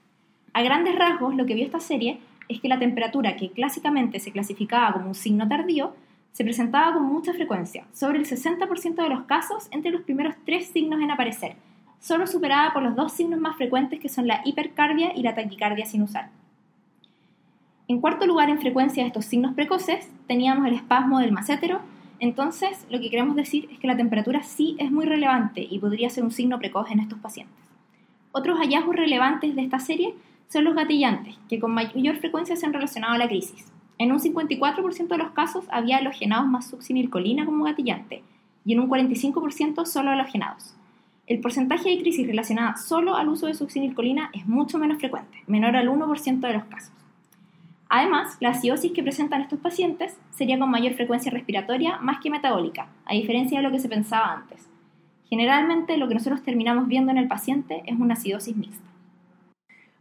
A 0.54 0.62
grandes 0.62 0.96
rasgos, 0.96 1.34
lo 1.34 1.48
que 1.48 1.56
vio 1.56 1.66
esta 1.66 1.80
serie 1.80 2.20
es 2.48 2.62
que 2.62 2.70
la 2.70 2.78
temperatura, 2.78 3.36
que 3.36 3.50
clásicamente 3.50 4.20
se 4.20 4.32
clasificaba 4.32 4.94
como 4.94 5.08
un 5.08 5.16
signo 5.16 5.48
tardío, 5.48 5.96
se 6.40 6.46
presentaba 6.46 6.94
con 6.94 7.04
mucha 7.04 7.34
frecuencia, 7.34 7.86
sobre 7.92 8.18
el 8.18 8.26
60% 8.26 8.96
de 8.96 9.10
los 9.10 9.24
casos 9.24 9.68
entre 9.72 9.92
los 9.92 10.04
primeros 10.04 10.36
tres 10.46 10.68
signos 10.68 11.02
en 11.02 11.12
aparecer, 11.12 11.58
solo 12.00 12.28
superada 12.28 12.72
por 12.72 12.82
los 12.82 12.96
dos 12.96 13.12
signos 13.12 13.42
más 13.42 13.58
frecuentes 13.58 14.00
que 14.00 14.08
son 14.08 14.26
la 14.26 14.40
hipercardia 14.46 15.12
y 15.14 15.22
la 15.22 15.36
taquicardia 15.36 15.86
sinusal. 15.86 16.30
En 17.90 18.00
cuarto 18.00 18.26
lugar 18.26 18.50
en 18.50 18.62
frecuencia 18.62 19.04
de 19.04 19.08
estos 19.08 19.26
signos 19.26 19.54
precoces 19.54 20.10
teníamos 20.28 20.66
el 20.66 20.76
espasmo 20.76 21.20
del 21.20 21.34
macétero, 21.34 21.82
entonces 22.22 22.88
lo 22.90 23.02
que 23.02 23.10
queremos 23.10 23.36
decir 23.36 23.68
es 23.70 23.78
que 23.78 23.88
la 23.88 23.98
temperatura 23.98 24.42
sí 24.42 24.78
es 24.80 24.92
muy 24.92 25.06
relevante 25.06 25.68
y 25.70 25.78
podría 25.80 26.10
ser 26.10 26.24
un 26.24 26.32
signo 26.32 26.58
precoz 26.58 26.90
en 26.90 27.02
estos 27.02 27.20
pacientes. 27.20 27.58
Otros 28.32 28.60
hallazgos 28.60 28.96
relevantes 28.96 29.58
de 29.58 29.62
esta 29.62 29.80
serie 29.80 30.16
son 30.48 30.64
los 30.64 30.76
gatillantes, 30.76 31.36
que 31.50 31.60
con 31.60 31.74
mayor 31.74 32.16
frecuencia 32.16 32.56
se 32.56 32.66
han 32.66 32.72
relacionado 32.72 33.16
a 33.16 33.18
la 33.18 33.28
crisis. 33.28 33.66
En 34.00 34.14
un 34.14 34.20
54% 34.20 35.08
de 35.08 35.18
los 35.18 35.32
casos 35.32 35.66
había 35.70 35.98
halogenados 35.98 36.48
más 36.48 36.70
succinilcolina 36.70 37.46
como 37.46 37.66
gatillante 37.66 38.24
y 38.66 38.74
en 38.74 38.80
un 38.80 38.90
45% 38.90 39.86
solo 39.86 40.12
halogenados. 40.12 40.76
el 41.28 41.42
porcentaje 41.42 41.90
de 41.90 42.00
crisis 42.00 42.26
relacionada 42.26 42.76
solo 42.76 43.16
al 43.16 43.30
uso 43.30 43.46
de 43.46 43.54
succinilcolina 43.54 44.32
es 44.34 44.48
mucho 44.48 44.80
menos 44.80 44.98
frecuente, 44.98 45.38
menor 45.46 45.76
al 45.76 45.88
1% 45.88 46.40
de 46.40 46.54
los 46.54 46.64
casos. 46.64 46.92
Además, 47.88 48.36
la 48.40 48.50
acidosis 48.50 48.94
que 48.94 49.04
presentan 49.04 49.42
estos 49.42 49.60
pacientes 49.60 50.18
sería 50.32 50.58
con 50.58 50.72
mayor 50.72 50.94
frecuencia 50.94 51.32
respiratoria 51.32 52.00
más 52.00 52.20
que 52.20 52.32
metabólica, 52.32 52.88
a 53.06 53.14
diferencia 53.14 53.60
de 53.60 53.64
lo 53.64 53.72
que 53.72 53.78
se 53.78 53.90
pensaba 53.90 54.34
antes. 54.34 54.68
Generalmente 55.30 55.98
lo 55.98 56.08
que 56.08 56.16
nosotros 56.16 56.42
terminamos 56.42 56.88
viendo 56.88 57.12
en 57.12 57.20
el 57.20 57.28
paciente 57.28 57.84
es 57.86 58.00
una 58.00 58.16
acidosis 58.16 58.56
mixta. 58.56 58.90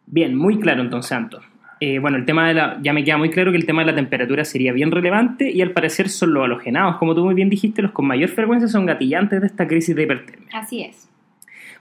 Bien, 0.06 0.34
muy 0.34 0.58
claro 0.58 0.80
entonces, 0.80 1.12
Anto. 1.12 1.40
Eh, 1.80 1.98
bueno, 1.98 2.16
el 2.16 2.24
tema 2.24 2.48
de 2.48 2.54
la, 2.54 2.78
ya 2.82 2.92
me 2.92 3.04
queda 3.04 3.16
muy 3.16 3.30
claro 3.30 3.52
que 3.52 3.56
el 3.56 3.66
tema 3.66 3.82
de 3.82 3.92
la 3.92 3.94
temperatura 3.94 4.44
sería 4.44 4.72
bien 4.72 4.90
relevante 4.90 5.50
y 5.50 5.60
al 5.62 5.70
parecer 5.70 6.08
son 6.08 6.34
los 6.34 6.44
halogenados, 6.44 6.96
como 6.96 7.14
tú 7.14 7.24
muy 7.24 7.34
bien 7.34 7.48
dijiste, 7.48 7.82
los 7.82 7.92
con 7.92 8.06
mayor 8.06 8.30
frecuencia 8.30 8.68
son 8.68 8.86
gatillantes 8.86 9.40
de 9.40 9.46
esta 9.46 9.68
crisis 9.68 9.94
de 9.94 10.02
hipertermia. 10.02 10.48
Así 10.52 10.82
es. 10.82 11.08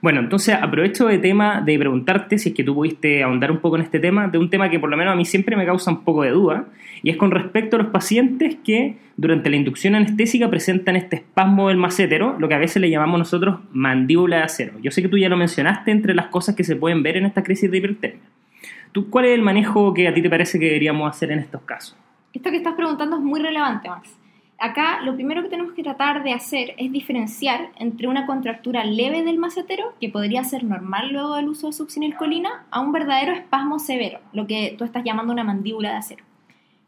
Bueno, 0.00 0.20
entonces 0.20 0.54
aprovecho 0.54 1.08
de 1.08 1.18
tema 1.18 1.60
de 1.60 1.76
preguntarte 1.76 2.38
si 2.38 2.50
es 2.50 2.54
que 2.54 2.62
tú 2.62 2.72
pudiste 2.72 3.24
ahondar 3.24 3.50
un 3.50 3.58
poco 3.58 3.74
en 3.74 3.82
este 3.82 3.98
tema, 3.98 4.28
de 4.28 4.38
un 4.38 4.48
tema 4.48 4.70
que 4.70 4.78
por 4.78 4.88
lo 4.88 4.96
menos 4.96 5.12
a 5.12 5.16
mí 5.16 5.24
siempre 5.24 5.56
me 5.56 5.66
causa 5.66 5.90
un 5.90 6.04
poco 6.04 6.22
de 6.22 6.30
duda, 6.30 6.66
y 7.02 7.10
es 7.10 7.16
con 7.16 7.32
respecto 7.32 7.76
a 7.76 7.80
los 7.80 7.88
pacientes 7.88 8.56
que 8.64 8.96
durante 9.16 9.50
la 9.50 9.56
inducción 9.56 9.96
anestésica 9.96 10.48
presentan 10.48 10.94
este 10.94 11.16
espasmo 11.16 11.68
del 11.68 11.78
macétero, 11.78 12.36
lo 12.38 12.48
que 12.48 12.54
a 12.54 12.58
veces 12.58 12.80
le 12.80 12.90
llamamos 12.90 13.18
nosotros 13.18 13.58
mandíbula 13.72 14.36
de 14.36 14.42
acero. 14.44 14.74
Yo 14.80 14.92
sé 14.92 15.02
que 15.02 15.08
tú 15.08 15.18
ya 15.18 15.28
lo 15.28 15.36
mencionaste 15.36 15.90
entre 15.90 16.14
las 16.14 16.26
cosas 16.26 16.54
que 16.54 16.62
se 16.62 16.76
pueden 16.76 17.02
ver 17.02 17.16
en 17.16 17.26
esta 17.26 17.42
crisis 17.42 17.68
de 17.68 17.78
hipertermia. 17.78 18.22
¿Tú, 18.92 19.10
¿Cuál 19.10 19.26
es 19.26 19.34
el 19.34 19.42
manejo 19.42 19.92
que 19.94 20.08
a 20.08 20.14
ti 20.14 20.22
te 20.22 20.30
parece 20.30 20.58
que 20.58 20.66
deberíamos 20.66 21.08
hacer 21.10 21.30
en 21.30 21.40
estos 21.40 21.62
casos? 21.62 21.96
Esto 22.32 22.50
que 22.50 22.56
estás 22.58 22.74
preguntando 22.74 23.16
es 23.16 23.22
muy 23.22 23.40
relevante, 23.40 23.88
Max. 23.88 24.18
Acá 24.60 25.00
lo 25.02 25.14
primero 25.14 25.42
que 25.42 25.48
tenemos 25.48 25.72
que 25.72 25.84
tratar 25.84 26.24
de 26.24 26.32
hacer 26.32 26.74
es 26.78 26.90
diferenciar 26.90 27.70
entre 27.78 28.08
una 28.08 28.26
contractura 28.26 28.84
leve 28.84 29.22
del 29.22 29.38
macetero, 29.38 29.94
que 30.00 30.08
podría 30.08 30.42
ser 30.42 30.64
normal 30.64 31.12
luego 31.12 31.36
del 31.36 31.48
uso 31.48 31.68
de 31.68 31.72
succinilcolina, 31.72 32.64
a 32.70 32.80
un 32.80 32.90
verdadero 32.90 33.32
espasmo 33.32 33.78
severo, 33.78 34.18
lo 34.32 34.48
que 34.48 34.74
tú 34.76 34.82
estás 34.82 35.04
llamando 35.04 35.32
una 35.32 35.44
mandíbula 35.44 35.90
de 35.90 35.96
acero. 35.96 36.24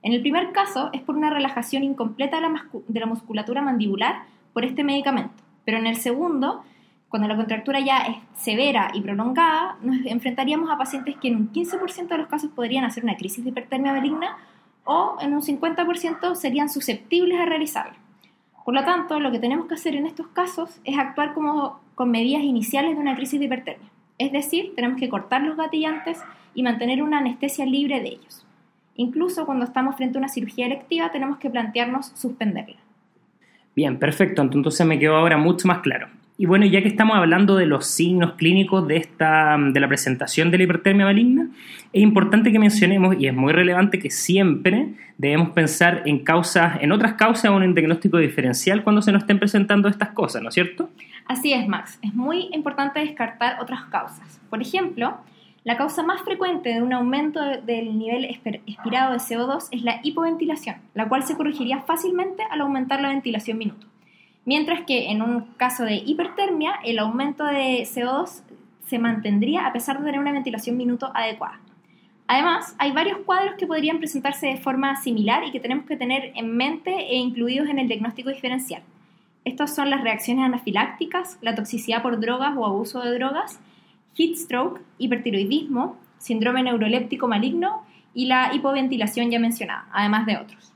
En 0.02 0.12
el 0.12 0.20
primer 0.20 0.50
caso 0.50 0.90
es 0.92 1.00
por 1.02 1.16
una 1.16 1.30
relajación 1.30 1.84
incompleta 1.84 2.36
de 2.36 2.42
la, 2.42 2.64
de 2.88 3.00
la 3.00 3.06
musculatura 3.06 3.62
mandibular 3.62 4.24
por 4.52 4.64
este 4.64 4.82
medicamento, 4.82 5.42
pero 5.64 5.78
en 5.78 5.86
el 5.86 5.96
segundo, 5.96 6.64
cuando 7.10 7.26
la 7.26 7.36
contractura 7.36 7.80
ya 7.80 8.02
es 8.02 8.16
severa 8.38 8.92
y 8.94 9.00
prolongada, 9.00 9.76
nos 9.82 10.06
enfrentaríamos 10.06 10.70
a 10.70 10.78
pacientes 10.78 11.16
que 11.16 11.26
en 11.26 11.36
un 11.36 11.52
15% 11.52 12.06
de 12.06 12.18
los 12.18 12.28
casos 12.28 12.52
podrían 12.54 12.84
hacer 12.84 13.02
una 13.02 13.16
crisis 13.16 13.42
de 13.42 13.50
hipertermia 13.50 13.92
maligna 13.92 14.38
o 14.84 15.16
en 15.20 15.34
un 15.34 15.42
50% 15.42 16.36
serían 16.36 16.70
susceptibles 16.70 17.38
a 17.40 17.46
realizarla. 17.46 17.96
Por 18.64 18.74
lo 18.74 18.84
tanto, 18.84 19.18
lo 19.18 19.32
que 19.32 19.40
tenemos 19.40 19.66
que 19.66 19.74
hacer 19.74 19.96
en 19.96 20.06
estos 20.06 20.28
casos 20.28 20.80
es 20.84 20.96
actuar 20.96 21.34
como 21.34 21.80
con 21.96 22.12
medidas 22.12 22.42
iniciales 22.42 22.94
de 22.94 23.00
una 23.00 23.16
crisis 23.16 23.40
de 23.40 23.46
hipertermia. 23.46 23.90
Es 24.16 24.30
decir, 24.30 24.72
tenemos 24.76 25.00
que 25.00 25.08
cortar 25.08 25.42
los 25.42 25.56
gatillantes 25.56 26.22
y 26.54 26.62
mantener 26.62 27.02
una 27.02 27.18
anestesia 27.18 27.66
libre 27.66 28.00
de 28.00 28.10
ellos. 28.10 28.46
Incluso 28.94 29.46
cuando 29.46 29.64
estamos 29.64 29.96
frente 29.96 30.16
a 30.16 30.20
una 30.20 30.28
cirugía 30.28 30.66
electiva 30.66 31.10
tenemos 31.10 31.38
que 31.38 31.50
plantearnos 31.50 32.12
suspenderla. 32.14 32.76
Bien, 33.74 33.98
perfecto. 33.98 34.42
Entonces 34.42 34.86
me 34.86 34.98
quedó 35.00 35.16
ahora 35.16 35.38
mucho 35.38 35.66
más 35.66 35.80
claro. 35.80 36.19
Y 36.40 36.46
bueno, 36.46 36.64
ya 36.64 36.80
que 36.80 36.88
estamos 36.88 37.18
hablando 37.18 37.54
de 37.54 37.66
los 37.66 37.86
signos 37.86 38.32
clínicos 38.32 38.88
de, 38.88 38.96
esta, 38.96 39.58
de 39.58 39.78
la 39.78 39.86
presentación 39.86 40.50
de 40.50 40.56
la 40.56 40.64
hipertermia 40.64 41.04
maligna, 41.04 41.50
es 41.92 42.02
importante 42.02 42.50
que 42.50 42.58
mencionemos, 42.58 43.14
y 43.18 43.26
es 43.26 43.34
muy 43.34 43.52
relevante, 43.52 43.98
que 43.98 44.08
siempre 44.08 44.94
debemos 45.18 45.50
pensar 45.50 46.00
en 46.06 46.24
causas, 46.24 46.78
en 46.80 46.92
otras 46.92 47.12
causas 47.12 47.50
o 47.50 47.58
en 47.58 47.64
un 47.64 47.74
diagnóstico 47.74 48.16
diferencial 48.16 48.82
cuando 48.82 49.02
se 49.02 49.12
nos 49.12 49.24
estén 49.24 49.38
presentando 49.38 49.86
estas 49.86 50.12
cosas, 50.12 50.40
¿no 50.40 50.48
es 50.48 50.54
cierto? 50.54 50.88
Así 51.26 51.52
es, 51.52 51.68
Max. 51.68 51.98
Es 52.00 52.14
muy 52.14 52.48
importante 52.54 53.00
descartar 53.00 53.60
otras 53.60 53.82
causas. 53.90 54.40
Por 54.48 54.62
ejemplo, 54.62 55.18
la 55.64 55.76
causa 55.76 56.02
más 56.02 56.22
frecuente 56.22 56.70
de 56.70 56.80
un 56.80 56.94
aumento 56.94 57.38
del 57.66 57.98
nivel 57.98 58.24
expirado 58.24 59.12
de 59.12 59.18
CO2 59.18 59.68
es 59.72 59.82
la 59.82 60.00
hipoventilación, 60.02 60.76
la 60.94 61.06
cual 61.06 61.22
se 61.22 61.36
corregiría 61.36 61.82
fácilmente 61.82 62.42
al 62.50 62.62
aumentar 62.62 63.02
la 63.02 63.10
ventilación 63.10 63.58
minuto 63.58 63.90
mientras 64.44 64.82
que 64.86 65.10
en 65.10 65.22
un 65.22 65.42
caso 65.56 65.84
de 65.84 65.96
hipertermia 65.96 66.80
el 66.84 66.98
aumento 66.98 67.44
de 67.44 67.82
CO2 67.82 68.42
se 68.86 68.98
mantendría 68.98 69.66
a 69.66 69.72
pesar 69.72 69.98
de 69.98 70.04
tener 70.04 70.20
una 70.20 70.32
ventilación 70.32 70.76
minuto 70.76 71.10
adecuada. 71.14 71.60
Además, 72.26 72.76
hay 72.78 72.92
varios 72.92 73.18
cuadros 73.18 73.54
que 73.56 73.66
podrían 73.66 73.98
presentarse 73.98 74.46
de 74.46 74.56
forma 74.56 74.94
similar 74.96 75.44
y 75.44 75.50
que 75.50 75.58
tenemos 75.58 75.84
que 75.84 75.96
tener 75.96 76.32
en 76.36 76.56
mente 76.56 76.92
e 76.92 77.16
incluidos 77.16 77.68
en 77.68 77.78
el 77.78 77.88
diagnóstico 77.88 78.30
diferencial. 78.30 78.82
Estos 79.44 79.74
son 79.74 79.90
las 79.90 80.02
reacciones 80.02 80.44
anafilácticas, 80.44 81.38
la 81.40 81.54
toxicidad 81.54 82.02
por 82.02 82.20
drogas 82.20 82.56
o 82.56 82.66
abuso 82.66 83.00
de 83.00 83.14
drogas, 83.14 83.58
heat 84.14 84.36
stroke, 84.36 84.80
hipertiroidismo, 84.98 85.96
síndrome 86.18 86.62
neuroléptico 86.62 87.26
maligno 87.26 87.82
y 88.14 88.26
la 88.26 88.54
hipoventilación 88.54 89.30
ya 89.30 89.38
mencionada, 89.38 89.88
además 89.92 90.26
de 90.26 90.36
otros. 90.36 90.72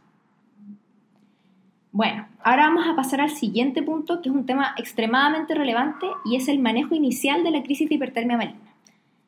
Bueno, 1.95 2.27
ahora 2.43 2.67
vamos 2.67 2.89
a 2.89 2.97
pasar 2.97 3.21
al 3.21 3.31
siguiente 3.31 3.81
punto, 3.81 4.21
que 4.21 4.29
es 4.29 4.35
un 4.35 4.47
tema 4.47 4.75
extremadamente 4.77 5.55
relevante 5.55 6.09
y 6.25 6.35
es 6.35 6.49
el 6.49 6.59
manejo 6.59 6.97
inicial 6.97 7.45
de 7.45 7.53
la 7.53 7.63
crisis 7.63 7.89
de 7.89 7.95
hipertermia 7.95 8.37
maligna. 8.37 8.75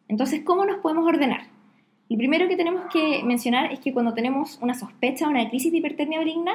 Entonces, 0.08 0.42
¿cómo 0.44 0.64
nos 0.64 0.78
podemos 0.78 1.06
ordenar? 1.06 1.42
Lo 2.08 2.16
primero 2.16 2.48
que 2.48 2.56
tenemos 2.56 2.92
que 2.92 3.22
mencionar 3.22 3.72
es 3.72 3.78
que 3.78 3.92
cuando 3.92 4.14
tenemos 4.14 4.58
una 4.60 4.74
sospecha 4.74 5.28
o 5.28 5.30
una 5.30 5.48
crisis 5.48 5.70
de 5.70 5.78
hipertermia 5.78 6.18
maligna, 6.18 6.54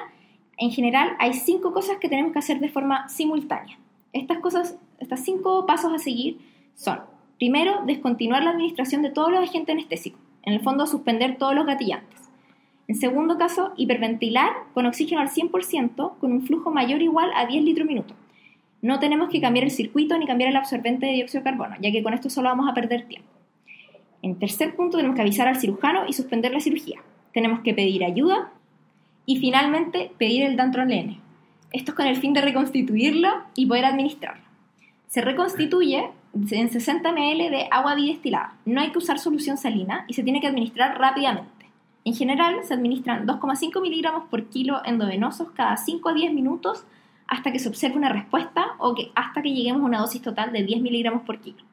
en 0.58 0.72
general 0.72 1.16
hay 1.18 1.32
cinco 1.32 1.72
cosas 1.72 1.96
que 1.96 2.10
tenemos 2.10 2.34
que 2.34 2.40
hacer 2.40 2.60
de 2.60 2.68
forma 2.68 3.08
simultánea. 3.08 3.80
Estas 4.12 4.40
cosas, 4.40 4.78
estos 5.00 5.22
cinco 5.22 5.66
pasos 5.66 5.94
a 5.94 5.98
seguir 5.98 6.40
son, 6.76 7.00
primero, 7.38 7.84
descontinuar 7.86 8.44
la 8.44 8.50
administración 8.50 9.02
de 9.02 9.12
todos 9.12 9.32
los 9.32 9.48
agentes 9.48 9.72
anestésicos, 9.72 10.20
en 10.44 10.52
el 10.52 10.60
fondo 10.60 10.86
suspender 10.88 11.38
todos 11.38 11.56
los 11.56 11.66
gatillantes. 11.66 12.21
En 12.88 12.96
segundo 12.96 13.38
caso, 13.38 13.74
hiperventilar 13.78 14.52
con 14.74 14.86
oxígeno 14.86 15.22
al 15.22 15.30
100% 15.30 16.18
con 16.20 16.32
un 16.32 16.42
flujo 16.44 16.72
mayor 16.72 17.00
o 17.00 17.04
igual 17.04 17.32
a 17.36 17.46
10 17.46 17.64
litros 17.64 17.88
minuto. 17.88 18.14
No 18.82 19.00
tenemos 19.00 19.30
que 19.30 19.40
cambiar 19.40 19.66
el 19.66 19.72
circuito 19.72 20.18
ni 20.18 20.26
cambiar 20.26 20.50
el 20.50 20.56
absorbente 20.56 21.06
de 21.06 21.14
dióxido 21.14 21.44
de 21.44 21.50
carbono, 21.50 21.76
ya 21.80 21.92
que 21.92 22.02
con 22.02 22.14
esto 22.14 22.30
solo 22.30 22.50
vamos 22.50 22.68
a 22.68 22.74
perder 22.74 23.08
tiempo. 23.08 23.30
En 24.24 24.38
tercer 24.38 24.76
punto, 24.76 24.98
tenemos 24.98 25.16
que 25.16 25.22
avisar 25.22 25.48
al 25.48 25.58
cirujano 25.58 26.08
y 26.08 26.14
suspender 26.14 26.52
la 26.52 26.60
cirugía. 26.60 27.00
Tenemos 27.34 27.62
que 27.62 27.74
pedir 27.74 28.04
ayuda 28.04 28.52
y 29.26 29.38
finalmente 29.38 30.12
pedir 30.18 30.44
el 30.44 30.56
dantrolene. 30.56 31.20
Esto 31.72 31.92
es 31.92 31.96
con 31.96 32.08
el 32.08 32.18
fin 32.18 32.34
de 32.34 32.42
reconstituirlo 32.42 33.30
y 33.56 33.66
poder 33.66 33.86
administrarlo. 33.86 34.44
Se 35.08 35.22
reconstituye 35.22 36.10
en 36.34 36.70
60 36.70 37.12
ml 37.12 37.50
de 37.50 37.68
agua 37.72 37.96
bidestilada. 37.96 38.56
No 38.66 38.82
hay 38.82 38.92
que 38.92 38.98
usar 38.98 39.20
solución 39.20 39.58
salina 39.58 40.06
y 40.08 40.14
se 40.14 40.24
tiene 40.24 40.42
que 40.42 40.48
administrar 40.48 40.98
rápidamente. 41.00 41.61
En 42.04 42.14
general, 42.16 42.64
se 42.64 42.74
administran 42.74 43.28
2,5 43.28 43.82
miligramos 43.82 44.28
por 44.30 44.46
kilo 44.50 44.82
endovenosos 44.86 45.52
cada 45.52 45.78
5 45.78 46.10
a 46.10 46.14
10 46.14 46.34
minutos 46.34 46.86
hasta 47.28 47.52
que 47.52 47.60
se 47.60 47.70
observe 47.70 47.96
una 47.96 48.10
respuesta 48.10 48.76
o 48.80 48.96
hasta 49.16 49.42
que 49.42 49.54
lleguemos 49.54 49.84
a 49.84 49.86
una 49.86 50.00
dosis 50.00 50.22
total 50.22 50.52
de 50.52 50.64
10 50.64 50.82
miligramos 50.82 51.22
por 51.24 51.40
kilo. 51.40 51.64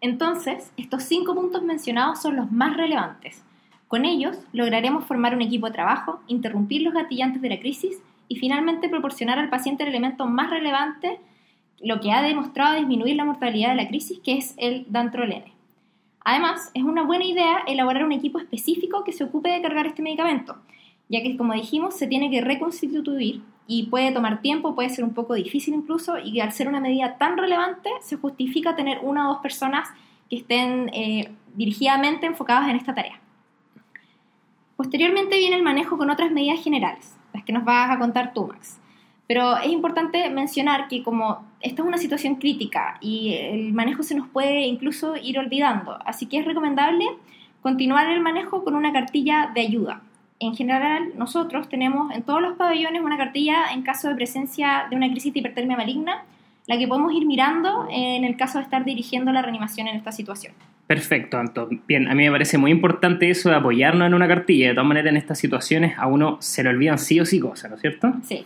Entonces, 0.00 0.72
estos 0.76 1.04
cinco 1.04 1.34
puntos 1.34 1.62
mencionados 1.62 2.20
son 2.20 2.36
los 2.36 2.50
más 2.50 2.76
relevantes. 2.76 3.42
Con 3.88 4.04
ellos 4.04 4.36
lograremos 4.52 5.04
formar 5.04 5.34
un 5.34 5.42
equipo 5.42 5.66
de 5.66 5.72
trabajo, 5.72 6.20
interrumpir 6.26 6.82
los 6.82 6.92
gatillantes 6.92 7.40
de 7.40 7.48
la 7.48 7.60
crisis 7.60 7.98
y 8.26 8.36
finalmente 8.36 8.88
proporcionar 8.88 9.38
al 9.38 9.48
paciente 9.48 9.84
el 9.84 9.90
elemento 9.90 10.26
más 10.26 10.50
relevante, 10.50 11.20
lo 11.80 12.00
que 12.00 12.12
ha 12.12 12.22
demostrado 12.22 12.78
disminuir 12.78 13.16
la 13.16 13.24
mortalidad 13.24 13.70
de 13.70 13.76
la 13.76 13.88
crisis, 13.88 14.18
que 14.20 14.38
es 14.38 14.54
el 14.56 14.86
dantrolene. 14.88 15.52
Además, 16.24 16.70
es 16.74 16.82
una 16.84 17.02
buena 17.02 17.24
idea 17.24 17.58
elaborar 17.66 18.04
un 18.04 18.12
equipo 18.12 18.38
específico 18.38 19.04
que 19.04 19.12
se 19.12 19.24
ocupe 19.24 19.50
de 19.50 19.62
cargar 19.62 19.86
este 19.86 20.02
medicamento, 20.02 20.56
ya 21.08 21.22
que, 21.22 21.36
como 21.36 21.52
dijimos, 21.52 21.96
se 21.96 22.06
tiene 22.06 22.30
que 22.30 22.40
reconstituir 22.40 23.42
y 23.66 23.84
puede 23.86 24.12
tomar 24.12 24.40
tiempo, 24.40 24.74
puede 24.74 24.90
ser 24.90 25.04
un 25.04 25.14
poco 25.14 25.34
difícil 25.34 25.74
incluso, 25.74 26.18
y 26.18 26.40
al 26.40 26.52
ser 26.52 26.68
una 26.68 26.80
medida 26.80 27.16
tan 27.18 27.36
relevante, 27.36 27.90
se 28.00 28.16
justifica 28.16 28.76
tener 28.76 28.98
una 29.02 29.28
o 29.28 29.34
dos 29.34 29.42
personas 29.42 29.88
que 30.28 30.36
estén 30.36 30.90
eh, 30.92 31.32
dirigidamente 31.54 32.26
enfocadas 32.26 32.68
en 32.68 32.76
esta 32.76 32.94
tarea. 32.94 33.20
Posteriormente 34.76 35.36
viene 35.36 35.56
el 35.56 35.62
manejo 35.62 35.96
con 35.96 36.10
otras 36.10 36.32
medidas 36.32 36.62
generales, 36.62 37.16
las 37.32 37.44
que 37.44 37.52
nos 37.52 37.64
vas 37.64 37.90
a 37.90 37.98
contar 37.98 38.32
tú, 38.32 38.46
Max. 38.46 38.81
Pero 39.32 39.56
es 39.56 39.72
importante 39.72 40.28
mencionar 40.28 40.88
que 40.88 41.02
como 41.02 41.42
esta 41.62 41.80
es 41.80 41.88
una 41.88 41.96
situación 41.96 42.34
crítica 42.34 42.98
y 43.00 43.32
el 43.32 43.72
manejo 43.72 44.02
se 44.02 44.14
nos 44.14 44.28
puede 44.28 44.66
incluso 44.66 45.14
ir 45.16 45.38
olvidando, 45.38 45.98
así 46.04 46.26
que 46.26 46.36
es 46.36 46.44
recomendable 46.44 47.06
continuar 47.62 48.10
el 48.10 48.20
manejo 48.20 48.62
con 48.62 48.74
una 48.74 48.92
cartilla 48.92 49.50
de 49.54 49.62
ayuda. 49.62 50.02
En 50.38 50.54
general, 50.54 51.12
nosotros 51.16 51.70
tenemos 51.70 52.14
en 52.14 52.24
todos 52.24 52.42
los 52.42 52.58
pabellones 52.58 53.00
una 53.00 53.16
cartilla 53.16 53.72
en 53.72 53.80
caso 53.80 54.08
de 54.08 54.16
presencia 54.16 54.84
de 54.90 54.96
una 54.96 55.10
crisis 55.10 55.32
de 55.32 55.38
hipertermia 55.38 55.78
maligna, 55.78 56.24
la 56.66 56.76
que 56.76 56.86
podemos 56.86 57.14
ir 57.14 57.24
mirando 57.24 57.88
en 57.90 58.24
el 58.24 58.36
caso 58.36 58.58
de 58.58 58.64
estar 58.64 58.84
dirigiendo 58.84 59.32
la 59.32 59.40
reanimación 59.40 59.88
en 59.88 59.96
esta 59.96 60.12
situación. 60.12 60.52
Perfecto, 60.86 61.38
Anto. 61.38 61.70
Bien, 61.88 62.06
a 62.06 62.14
mí 62.14 62.24
me 62.24 62.30
parece 62.30 62.58
muy 62.58 62.70
importante 62.70 63.30
eso 63.30 63.48
de 63.48 63.54
apoyarnos 63.54 64.06
en 64.06 64.12
una 64.12 64.28
cartilla. 64.28 64.68
De 64.68 64.74
todas 64.74 64.88
maneras, 64.88 65.08
en 65.08 65.16
estas 65.16 65.38
situaciones 65.38 65.94
a 65.96 66.06
uno 66.06 66.36
se 66.42 66.62
le 66.62 66.68
olvidan 66.68 66.98
sí 66.98 67.18
o 67.18 67.24
sí 67.24 67.40
cosas, 67.40 67.70
¿no 67.70 67.76
es 67.76 67.80
cierto? 67.80 68.12
Sí. 68.24 68.44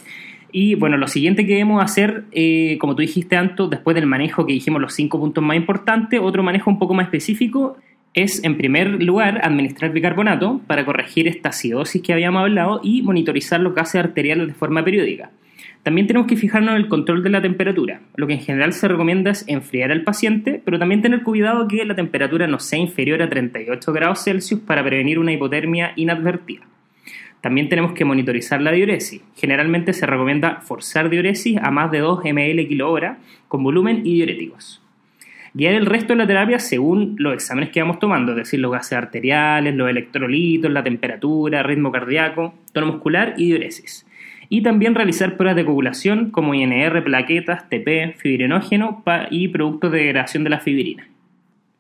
Y 0.58 0.74
bueno, 0.74 0.96
lo 0.96 1.06
siguiente 1.06 1.44
que 1.44 1.52
debemos 1.52 1.84
hacer, 1.84 2.24
eh, 2.32 2.78
como 2.80 2.96
tú 2.96 3.02
dijiste, 3.02 3.36
Anto, 3.36 3.68
después 3.68 3.94
del 3.94 4.06
manejo 4.06 4.46
que 4.46 4.54
dijimos 4.54 4.80
los 4.80 4.94
cinco 4.94 5.20
puntos 5.20 5.44
más 5.44 5.54
importantes, 5.54 6.18
otro 6.18 6.42
manejo 6.42 6.70
un 6.70 6.78
poco 6.78 6.94
más 6.94 7.08
específico 7.08 7.76
es, 8.14 8.42
en 8.42 8.56
primer 8.56 9.02
lugar, 9.02 9.42
administrar 9.44 9.92
bicarbonato 9.92 10.62
para 10.66 10.86
corregir 10.86 11.28
esta 11.28 11.50
acidosis 11.50 12.00
que 12.00 12.14
habíamos 12.14 12.40
hablado 12.40 12.80
y 12.82 13.02
monitorizar 13.02 13.60
los 13.60 13.74
gases 13.74 13.96
arteriales 13.96 14.46
de 14.46 14.54
forma 14.54 14.82
periódica. 14.82 15.30
También 15.82 16.06
tenemos 16.06 16.26
que 16.26 16.36
fijarnos 16.38 16.70
en 16.70 16.78
el 16.78 16.88
control 16.88 17.22
de 17.22 17.28
la 17.28 17.42
temperatura. 17.42 18.00
Lo 18.14 18.26
que 18.26 18.32
en 18.32 18.40
general 18.40 18.72
se 18.72 18.88
recomienda 18.88 19.32
es 19.32 19.44
enfriar 19.48 19.92
al 19.92 20.04
paciente, 20.04 20.62
pero 20.64 20.78
también 20.78 21.02
tener 21.02 21.22
cuidado 21.22 21.68
que 21.68 21.84
la 21.84 21.94
temperatura 21.94 22.46
no 22.46 22.60
sea 22.60 22.78
inferior 22.78 23.20
a 23.20 23.28
38 23.28 23.92
grados 23.92 24.24
Celsius 24.24 24.60
para 24.60 24.82
prevenir 24.82 25.18
una 25.18 25.34
hipotermia 25.34 25.92
inadvertida. 25.96 26.62
También 27.40 27.68
tenemos 27.68 27.92
que 27.92 28.04
monitorizar 28.04 28.60
la 28.60 28.72
diuresis. 28.72 29.22
Generalmente 29.36 29.92
se 29.92 30.06
recomienda 30.06 30.60
forzar 30.62 31.10
diuresis 31.10 31.58
a 31.62 31.70
más 31.70 31.90
de 31.90 32.00
2 32.00 32.24
ml 32.24 32.68
kilo 32.68 32.90
hora 32.90 33.18
con 33.48 33.62
volumen 33.62 34.02
y 34.04 34.14
diuréticos. 34.14 34.82
Guiar 35.54 35.74
el 35.74 35.86
resto 35.86 36.12
de 36.12 36.18
la 36.18 36.26
terapia 36.26 36.58
según 36.58 37.16
los 37.18 37.32
exámenes 37.32 37.70
que 37.70 37.80
vamos 37.80 37.98
tomando, 37.98 38.32
es 38.32 38.36
decir, 38.36 38.60
los 38.60 38.72
gases 38.72 38.98
arteriales, 38.98 39.74
los 39.74 39.88
electrolitos, 39.88 40.70
la 40.70 40.82
temperatura, 40.82 41.62
ritmo 41.62 41.90
cardíaco, 41.90 42.54
tono 42.72 42.88
muscular 42.88 43.34
y 43.38 43.46
diuresis 43.46 44.06
y 44.48 44.62
también 44.62 44.94
realizar 44.94 45.36
pruebas 45.36 45.56
de 45.56 45.64
coagulación 45.64 46.30
como 46.30 46.54
INR, 46.54 47.02
plaquetas, 47.04 47.68
TP, 47.68 48.14
fibrinógeno 48.16 49.02
y 49.30 49.48
productos 49.48 49.92
de 49.92 49.98
degradación 49.98 50.44
de 50.44 50.50
la 50.50 50.60
fibrina. 50.60 51.08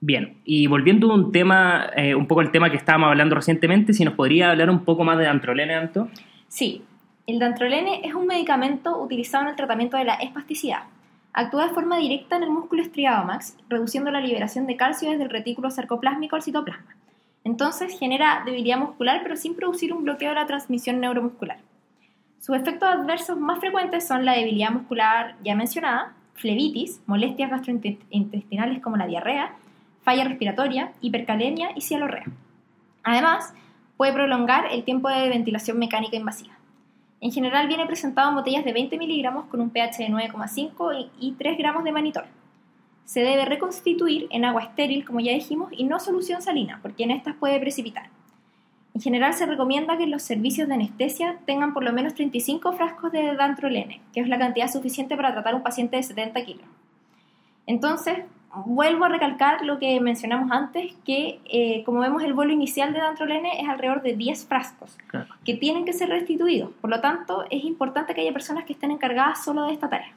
Bien, 0.06 0.36
y 0.44 0.68
volviendo 0.68 1.10
a 1.10 1.14
un 1.16 1.32
tema, 1.32 1.90
eh, 1.96 2.14
un 2.14 2.28
poco 2.28 2.40
al 2.40 2.52
tema 2.52 2.70
que 2.70 2.76
estábamos 2.76 3.08
hablando 3.08 3.34
recientemente, 3.34 3.92
si 3.92 4.04
nos 4.04 4.14
podría 4.14 4.52
hablar 4.52 4.70
un 4.70 4.84
poco 4.84 5.02
más 5.02 5.18
de 5.18 5.24
dantrolene, 5.24 5.74
Anto. 5.74 6.08
Sí, 6.46 6.84
el 7.26 7.40
dantrolene 7.40 8.02
es 8.04 8.14
un 8.14 8.28
medicamento 8.28 9.02
utilizado 9.02 9.42
en 9.42 9.50
el 9.50 9.56
tratamiento 9.56 9.96
de 9.96 10.04
la 10.04 10.14
espasticidad. 10.14 10.84
Actúa 11.32 11.66
de 11.66 11.74
forma 11.74 11.98
directa 11.98 12.36
en 12.36 12.44
el 12.44 12.50
músculo 12.50 12.82
estriado 12.82 13.24
max, 13.24 13.58
reduciendo 13.68 14.12
la 14.12 14.20
liberación 14.20 14.68
de 14.68 14.76
calcio 14.76 15.10
desde 15.10 15.24
el 15.24 15.30
retículo 15.30 15.72
sarcoplásmico 15.72 16.36
al 16.36 16.42
citoplasma. 16.44 16.94
Entonces 17.42 17.98
genera 17.98 18.44
debilidad 18.46 18.78
muscular, 18.78 19.22
pero 19.24 19.34
sin 19.34 19.56
producir 19.56 19.92
un 19.92 20.04
bloqueo 20.04 20.28
de 20.28 20.36
la 20.36 20.46
transmisión 20.46 21.00
neuromuscular. 21.00 21.58
Sus 22.38 22.54
efectos 22.54 22.88
adversos 22.88 23.40
más 23.40 23.58
frecuentes 23.58 24.06
son 24.06 24.24
la 24.24 24.34
debilidad 24.34 24.70
muscular 24.70 25.34
ya 25.42 25.56
mencionada, 25.56 26.14
flebitis, 26.34 27.02
molestias 27.06 27.50
gastrointestinales 27.50 28.80
como 28.80 28.96
la 28.96 29.08
diarrea, 29.08 29.56
falla 30.06 30.22
respiratoria, 30.22 30.92
hipercalemia 31.00 31.70
y 31.74 31.80
cialorrea. 31.80 32.26
Además, 33.02 33.52
puede 33.96 34.12
prolongar 34.12 34.66
el 34.70 34.84
tiempo 34.84 35.08
de 35.08 35.28
ventilación 35.28 35.80
mecánica 35.80 36.16
invasiva. 36.16 36.56
En 37.20 37.32
general 37.32 37.66
viene 37.66 37.86
presentado 37.86 38.28
en 38.28 38.36
botellas 38.36 38.64
de 38.64 38.72
20 38.72 38.98
miligramos 38.98 39.46
con 39.46 39.60
un 39.60 39.70
pH 39.70 39.98
de 39.98 40.08
9,5 40.08 41.10
y 41.18 41.32
3 41.32 41.58
gramos 41.58 41.82
de 41.82 41.90
manitol. 41.90 42.24
Se 43.04 43.18
debe 43.18 43.46
reconstituir 43.46 44.28
en 44.30 44.44
agua 44.44 44.62
estéril, 44.62 45.04
como 45.04 45.18
ya 45.18 45.32
dijimos, 45.32 45.70
y 45.72 45.82
no 45.82 45.98
solución 45.98 46.40
salina, 46.40 46.78
porque 46.82 47.02
en 47.02 47.10
estas 47.10 47.34
puede 47.34 47.58
precipitar. 47.58 48.08
En 48.94 49.00
general 49.00 49.34
se 49.34 49.46
recomienda 49.46 49.98
que 49.98 50.06
los 50.06 50.22
servicios 50.22 50.68
de 50.68 50.74
anestesia 50.74 51.38
tengan 51.46 51.74
por 51.74 51.82
lo 51.82 51.92
menos 51.92 52.14
35 52.14 52.74
frascos 52.74 53.10
de 53.10 53.34
dantrolene, 53.34 54.02
que 54.14 54.20
es 54.20 54.28
la 54.28 54.38
cantidad 54.38 54.70
suficiente 54.70 55.16
para 55.16 55.32
tratar 55.32 55.56
un 55.56 55.64
paciente 55.64 55.96
de 55.96 56.04
70 56.04 56.44
kilos. 56.44 56.66
Entonces, 57.66 58.20
vuelvo 58.64 59.04
a 59.04 59.08
recalcar 59.08 59.64
lo 59.64 59.78
que 59.78 60.00
mencionamos 60.00 60.50
antes, 60.50 60.94
que 61.04 61.40
eh, 61.44 61.82
como 61.84 62.00
vemos 62.00 62.22
el 62.22 62.34
vuelo 62.34 62.52
inicial 62.52 62.92
de 62.92 63.00
dantrolene 63.00 63.60
es 63.60 63.68
alrededor 63.68 64.02
de 64.02 64.16
10 64.16 64.46
frascos, 64.46 64.96
que 65.44 65.54
tienen 65.54 65.84
que 65.84 65.92
ser 65.92 66.08
restituidos. 66.08 66.70
Por 66.80 66.90
lo 66.90 67.00
tanto, 67.00 67.44
es 67.50 67.64
importante 67.64 68.14
que 68.14 68.22
haya 68.22 68.32
personas 68.32 68.64
que 68.64 68.72
estén 68.72 68.90
encargadas 68.90 69.44
solo 69.44 69.64
de 69.64 69.72
esta 69.72 69.88
tarea. 69.88 70.12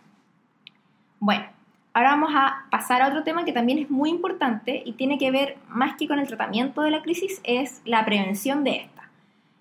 Bueno, 1.19 1.45
Ahora 1.91 2.11
vamos 2.11 2.29
a 2.33 2.67
pasar 2.69 3.01
a 3.01 3.07
otro 3.07 3.23
tema 3.23 3.45
que 3.45 3.51
también 3.51 3.79
es 3.79 3.89
muy 3.89 4.09
importante 4.09 4.83
y 4.85 4.93
tiene 4.93 5.17
que 5.17 5.31
ver 5.31 5.57
más 5.67 5.97
que 5.97 6.07
con 6.07 6.19
el 6.19 6.27
tratamiento 6.27 6.81
de 6.81 6.91
la 6.91 7.01
crisis, 7.01 7.41
es 7.43 7.81
la 7.83 8.05
prevención 8.05 8.63
de 8.63 8.77
esta. 8.77 9.09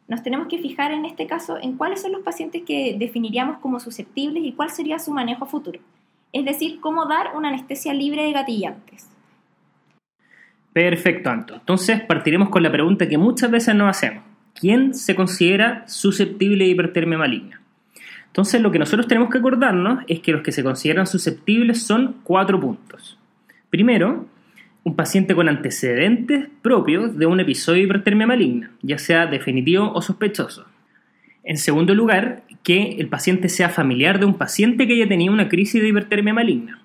Nos 0.08 0.22
tenemos 0.22 0.46
que 0.46 0.58
fijar 0.58 0.92
en 0.92 1.04
este 1.04 1.26
caso 1.26 1.58
en 1.60 1.76
cuáles 1.76 2.02
son 2.02 2.12
los 2.12 2.22
pacientes 2.22 2.62
que 2.62 2.96
definiríamos 2.98 3.58
como 3.58 3.80
susceptibles 3.80 4.44
y 4.44 4.52
cuál 4.52 4.70
sería 4.70 4.98
su 4.98 5.10
manejo 5.12 5.46
futuro. 5.46 5.80
Es 6.32 6.44
decir, 6.44 6.80
cómo 6.80 7.06
dar 7.06 7.36
una 7.36 7.48
anestesia 7.48 7.94
libre 7.94 8.24
de 8.24 8.32
gatillantes. 8.32 9.08
Perfecto, 10.72 11.30
Anto. 11.30 11.54
Entonces 11.54 12.00
partiremos 12.02 12.50
con 12.50 12.62
la 12.62 12.70
pregunta 12.70 13.08
que 13.08 13.18
muchas 13.18 13.50
veces 13.50 13.74
nos 13.74 13.88
hacemos. 13.88 14.22
¿Quién 14.54 14.94
se 14.94 15.14
considera 15.14 15.84
susceptible 15.88 16.64
de 16.64 16.70
hipertermia 16.70 17.18
maligna? 17.18 17.60
Entonces 18.26 18.60
lo 18.60 18.70
que 18.70 18.78
nosotros 18.78 19.08
tenemos 19.08 19.30
que 19.30 19.38
acordarnos 19.38 20.04
es 20.06 20.20
que 20.20 20.32
los 20.32 20.42
que 20.42 20.52
se 20.52 20.62
consideran 20.62 21.06
susceptibles 21.06 21.82
son 21.82 22.16
cuatro 22.22 22.60
puntos. 22.60 23.18
Primero, 23.70 24.26
un 24.84 24.96
paciente 24.96 25.34
con 25.34 25.48
antecedentes 25.48 26.48
propios 26.62 27.16
de 27.18 27.26
un 27.26 27.40
episodio 27.40 27.78
de 27.78 27.84
hipertermia 27.84 28.26
maligna, 28.26 28.70
ya 28.82 28.98
sea 28.98 29.26
definitivo 29.26 29.92
o 29.92 30.00
sospechoso. 30.02 30.66
En 31.42 31.56
segundo 31.56 31.94
lugar, 31.94 32.42
que 32.62 32.96
el 32.98 33.08
paciente 33.08 33.48
sea 33.48 33.68
familiar 33.68 34.18
de 34.18 34.26
un 34.26 34.34
paciente 34.34 34.86
que 34.86 34.94
haya 34.94 35.08
tenido 35.08 35.32
una 35.32 35.48
crisis 35.48 35.80
de 35.80 35.88
hipertermia 35.88 36.34
maligna. 36.34 36.82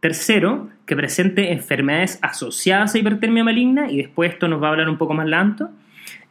Tercero, 0.00 0.68
que 0.86 0.96
presente 0.96 1.52
enfermedades 1.52 2.18
asociadas 2.22 2.94
a 2.94 2.98
hipertermia 2.98 3.44
maligna, 3.44 3.90
y 3.90 3.96
después 3.96 4.32
esto 4.32 4.48
nos 4.48 4.62
va 4.62 4.68
a 4.68 4.70
hablar 4.70 4.88
un 4.88 4.98
poco 4.98 5.14
más 5.14 5.26
lento. 5.26 5.70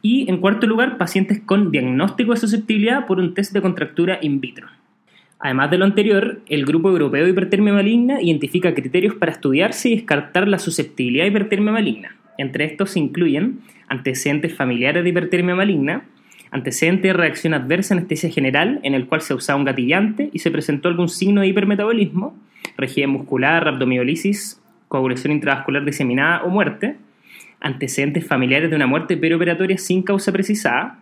Y 0.02 0.28
en 0.30 0.38
cuarto 0.38 0.66
lugar, 0.66 0.98
pacientes 0.98 1.40
con 1.44 1.70
diagnóstico 1.70 2.32
de 2.32 2.40
susceptibilidad 2.40 3.06
por 3.06 3.18
un 3.18 3.34
test 3.34 3.52
de 3.52 3.60
contractura 3.60 4.18
in 4.22 4.40
vitro. 4.40 4.68
Además 5.38 5.70
de 5.70 5.78
lo 5.78 5.84
anterior, 5.84 6.40
el 6.48 6.64
Grupo 6.64 6.88
Europeo 6.88 7.24
de 7.24 7.30
Hipertermia 7.30 7.74
Maligna 7.74 8.22
identifica 8.22 8.74
criterios 8.74 9.14
para 9.14 9.32
estudiarse 9.32 9.90
y 9.90 9.96
descartar 9.96 10.48
la 10.48 10.58
susceptibilidad 10.58 11.26
a 11.26 11.28
hipertermia 11.28 11.72
maligna. 11.72 12.16
Entre 12.38 12.64
estos 12.64 12.90
se 12.90 13.00
incluyen 13.00 13.60
antecedentes 13.88 14.54
familiares 14.54 15.04
de 15.04 15.10
hipertermia 15.10 15.54
maligna, 15.54 16.04
antecedentes 16.56 17.02
de 17.02 17.12
reacción 17.12 17.54
adversa 17.54 17.94
anestesia 17.94 18.30
general 18.30 18.80
en 18.82 18.94
el 18.94 19.06
cual 19.06 19.20
se 19.20 19.34
usaba 19.34 19.58
un 19.58 19.64
gatillante 19.64 20.30
y 20.32 20.38
se 20.38 20.50
presentó 20.50 20.88
algún 20.88 21.08
signo 21.08 21.42
de 21.42 21.48
hipermetabolismo, 21.48 22.34
rigidez 22.78 23.08
muscular, 23.08 23.64
rhabdomiolisis, 23.64 24.60
coagulación 24.88 25.32
intravascular 25.34 25.84
diseminada 25.84 26.44
o 26.44 26.48
muerte, 26.48 26.96
antecedentes 27.60 28.26
familiares 28.26 28.70
de 28.70 28.76
una 28.76 28.86
muerte 28.86 29.16
perioperatoria 29.18 29.76
sin 29.76 30.02
causa 30.02 30.32
precisada, 30.32 30.98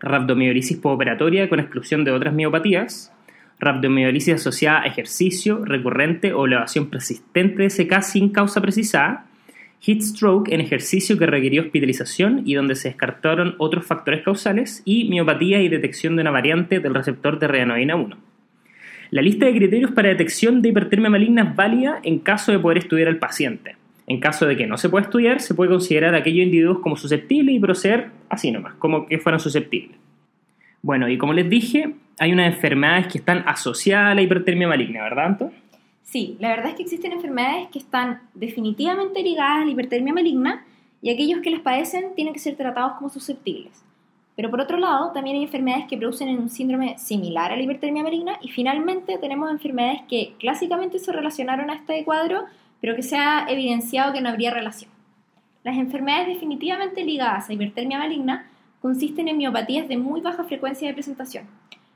rhabdomiolisis 0.00 0.76
postoperatoria 0.78 1.48
con 1.48 1.60
exclusión 1.60 2.04
de 2.04 2.10
otras 2.10 2.34
miopatías, 2.34 3.12
rhabdomiolisis 3.60 4.34
asociada 4.34 4.82
a 4.82 4.86
ejercicio 4.86 5.64
recurrente 5.64 6.32
o 6.32 6.46
elevación 6.46 6.90
persistente 6.90 7.62
de 7.62 7.70
SK 7.70 8.02
sin 8.02 8.30
causa 8.30 8.60
precisada, 8.60 9.26
heat 9.80 10.00
stroke 10.00 10.52
en 10.52 10.60
ejercicio 10.60 11.18
que 11.18 11.26
requirió 11.26 11.62
hospitalización 11.62 12.42
y 12.44 12.54
donde 12.54 12.74
se 12.74 12.88
descartaron 12.88 13.54
otros 13.58 13.86
factores 13.86 14.22
causales, 14.22 14.82
y 14.84 15.08
miopatía 15.08 15.60
y 15.62 15.68
detección 15.68 16.16
de 16.16 16.22
una 16.22 16.30
variante 16.30 16.80
del 16.80 16.94
receptor 16.94 17.38
de 17.38 17.48
reanoína 17.48 17.96
1. 17.96 18.16
La 19.10 19.22
lista 19.22 19.46
de 19.46 19.54
criterios 19.54 19.92
para 19.92 20.08
detección 20.08 20.62
de 20.62 20.70
hipertermia 20.70 21.10
maligna 21.10 21.42
es 21.42 21.56
válida 21.56 22.00
en 22.02 22.18
caso 22.18 22.52
de 22.52 22.58
poder 22.58 22.78
estudiar 22.78 23.08
al 23.08 23.18
paciente. 23.18 23.76
En 24.06 24.20
caso 24.20 24.46
de 24.46 24.56
que 24.56 24.66
no 24.66 24.76
se 24.76 24.88
pueda 24.88 25.04
estudiar, 25.04 25.40
se 25.40 25.54
puede 25.54 25.70
considerar 25.70 26.14
a 26.14 26.18
aquellos 26.18 26.44
individuos 26.44 26.80
como 26.80 26.96
susceptibles 26.96 27.54
y 27.54 27.60
proceder 27.60 28.08
así 28.28 28.50
nomás, 28.50 28.74
como 28.74 29.06
que 29.06 29.18
fueran 29.18 29.40
susceptibles. 29.40 29.98
Bueno, 30.82 31.08
y 31.08 31.16
como 31.16 31.32
les 31.32 31.48
dije, 31.48 31.94
hay 32.18 32.32
unas 32.32 32.54
enfermedades 32.54 33.06
que 33.06 33.18
están 33.18 33.44
asociadas 33.46 34.12
a 34.12 34.14
la 34.14 34.22
hipertermia 34.22 34.68
maligna, 34.68 35.02
¿verdad, 35.02 35.26
Anto? 35.26 35.52
Sí, 36.14 36.36
la 36.38 36.50
verdad 36.50 36.68
es 36.68 36.74
que 36.76 36.84
existen 36.84 37.10
enfermedades 37.10 37.66
que 37.70 37.80
están 37.80 38.20
definitivamente 38.34 39.20
ligadas 39.20 39.62
a 39.62 39.64
la 39.64 39.72
hipertermia 39.72 40.12
maligna 40.12 40.64
y 41.02 41.10
aquellos 41.10 41.40
que 41.40 41.50
las 41.50 41.58
padecen 41.58 42.14
tienen 42.14 42.32
que 42.32 42.38
ser 42.38 42.54
tratados 42.54 42.92
como 42.92 43.10
susceptibles. 43.10 43.82
Pero 44.36 44.48
por 44.48 44.60
otro 44.60 44.78
lado, 44.78 45.10
también 45.10 45.38
hay 45.38 45.42
enfermedades 45.42 45.86
que 45.88 45.96
producen 45.96 46.28
un 46.38 46.50
síndrome 46.50 46.96
similar 47.00 47.50
a 47.50 47.56
la 47.56 47.62
hipertermia 47.64 48.04
maligna 48.04 48.38
y 48.40 48.50
finalmente 48.50 49.18
tenemos 49.18 49.50
enfermedades 49.50 50.02
que 50.08 50.34
clásicamente 50.38 51.00
se 51.00 51.10
relacionaron 51.10 51.68
a 51.68 51.74
este 51.74 52.04
cuadro 52.04 52.44
pero 52.80 52.94
que 52.94 53.02
se 53.02 53.16
ha 53.16 53.46
evidenciado 53.48 54.12
que 54.12 54.20
no 54.20 54.28
habría 54.28 54.54
relación. 54.54 54.92
Las 55.64 55.76
enfermedades 55.76 56.28
definitivamente 56.28 57.02
ligadas 57.02 57.50
a 57.50 57.54
hipertermia 57.54 57.98
maligna 57.98 58.48
consisten 58.80 59.26
en 59.26 59.36
miopatías 59.36 59.88
de 59.88 59.96
muy 59.96 60.20
baja 60.20 60.44
frecuencia 60.44 60.86
de 60.86 60.94
presentación. 60.94 61.48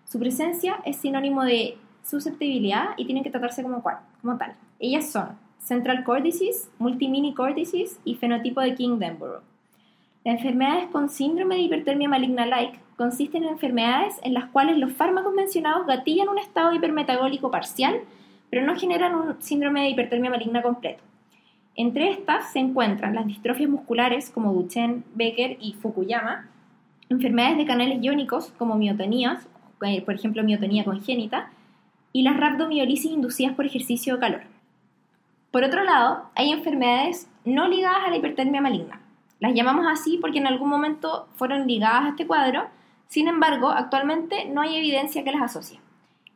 Su 0.08 0.18
presencia 0.18 0.80
es 0.84 0.96
sinónimo 0.96 1.44
de 1.44 1.76
susceptibilidad 2.08 2.90
y 2.96 3.04
tienen 3.04 3.24
que 3.24 3.30
tratarse 3.30 3.62
como, 3.62 3.82
como 3.82 4.36
tal. 4.38 4.54
Ellas 4.78 5.10
son 5.10 5.38
Central 5.58 6.04
Core 6.04 6.22
Disease, 6.22 6.68
Multimini 6.78 7.34
Core 7.34 7.62
y 8.04 8.14
fenotipo 8.14 8.60
de 8.60 8.74
King-Denborough. 8.74 9.42
Las 10.24 10.36
enfermedades 10.36 10.88
con 10.90 11.08
síndrome 11.08 11.56
de 11.56 11.62
hipertermia 11.62 12.08
maligna-like 12.08 12.78
consisten 12.96 13.44
en 13.44 13.50
enfermedades 13.50 14.16
en 14.22 14.34
las 14.34 14.46
cuales 14.46 14.78
los 14.78 14.92
fármacos 14.92 15.32
mencionados 15.34 15.86
gatillan 15.86 16.28
un 16.28 16.38
estado 16.38 16.72
hipermetabólico 16.72 17.50
parcial 17.50 18.00
pero 18.50 18.64
no 18.64 18.76
generan 18.76 19.14
un 19.14 19.40
síndrome 19.42 19.82
de 19.82 19.90
hipertermia 19.90 20.30
maligna 20.30 20.62
completo. 20.62 21.02
Entre 21.74 22.10
estas 22.10 22.52
se 22.52 22.58
encuentran 22.58 23.14
las 23.14 23.26
distrofias 23.26 23.70
musculares 23.70 24.30
como 24.30 24.52
Duchenne, 24.52 25.02
Becker 25.14 25.58
y 25.60 25.74
Fukuyama, 25.74 26.48
enfermedades 27.08 27.58
de 27.58 27.66
canales 27.66 28.02
iónicos 28.02 28.52
como 28.58 28.74
miotonías, 28.74 29.46
eh, 29.82 30.02
por 30.02 30.14
ejemplo 30.14 30.42
miotonía 30.42 30.84
congénita, 30.84 31.50
y 32.12 32.22
las 32.22 32.36
rhabdomiolisis 32.36 33.10
inducidas 33.10 33.54
por 33.54 33.66
ejercicio 33.66 34.14
o 34.14 34.18
calor. 34.18 34.42
Por 35.50 35.64
otro 35.64 35.84
lado, 35.84 36.30
hay 36.34 36.52
enfermedades 36.52 37.30
no 37.44 37.68
ligadas 37.68 38.04
a 38.06 38.10
la 38.10 38.16
hipertermia 38.16 38.60
maligna. 38.60 39.00
Las 39.40 39.54
llamamos 39.54 39.86
así 39.88 40.18
porque 40.20 40.38
en 40.38 40.46
algún 40.46 40.68
momento 40.68 41.28
fueron 41.36 41.66
ligadas 41.66 42.04
a 42.04 42.08
este 42.10 42.26
cuadro, 42.26 42.68
sin 43.06 43.28
embargo, 43.28 43.70
actualmente 43.70 44.44
no 44.46 44.60
hay 44.60 44.76
evidencia 44.76 45.24
que 45.24 45.32
las 45.32 45.42
asocie. 45.42 45.80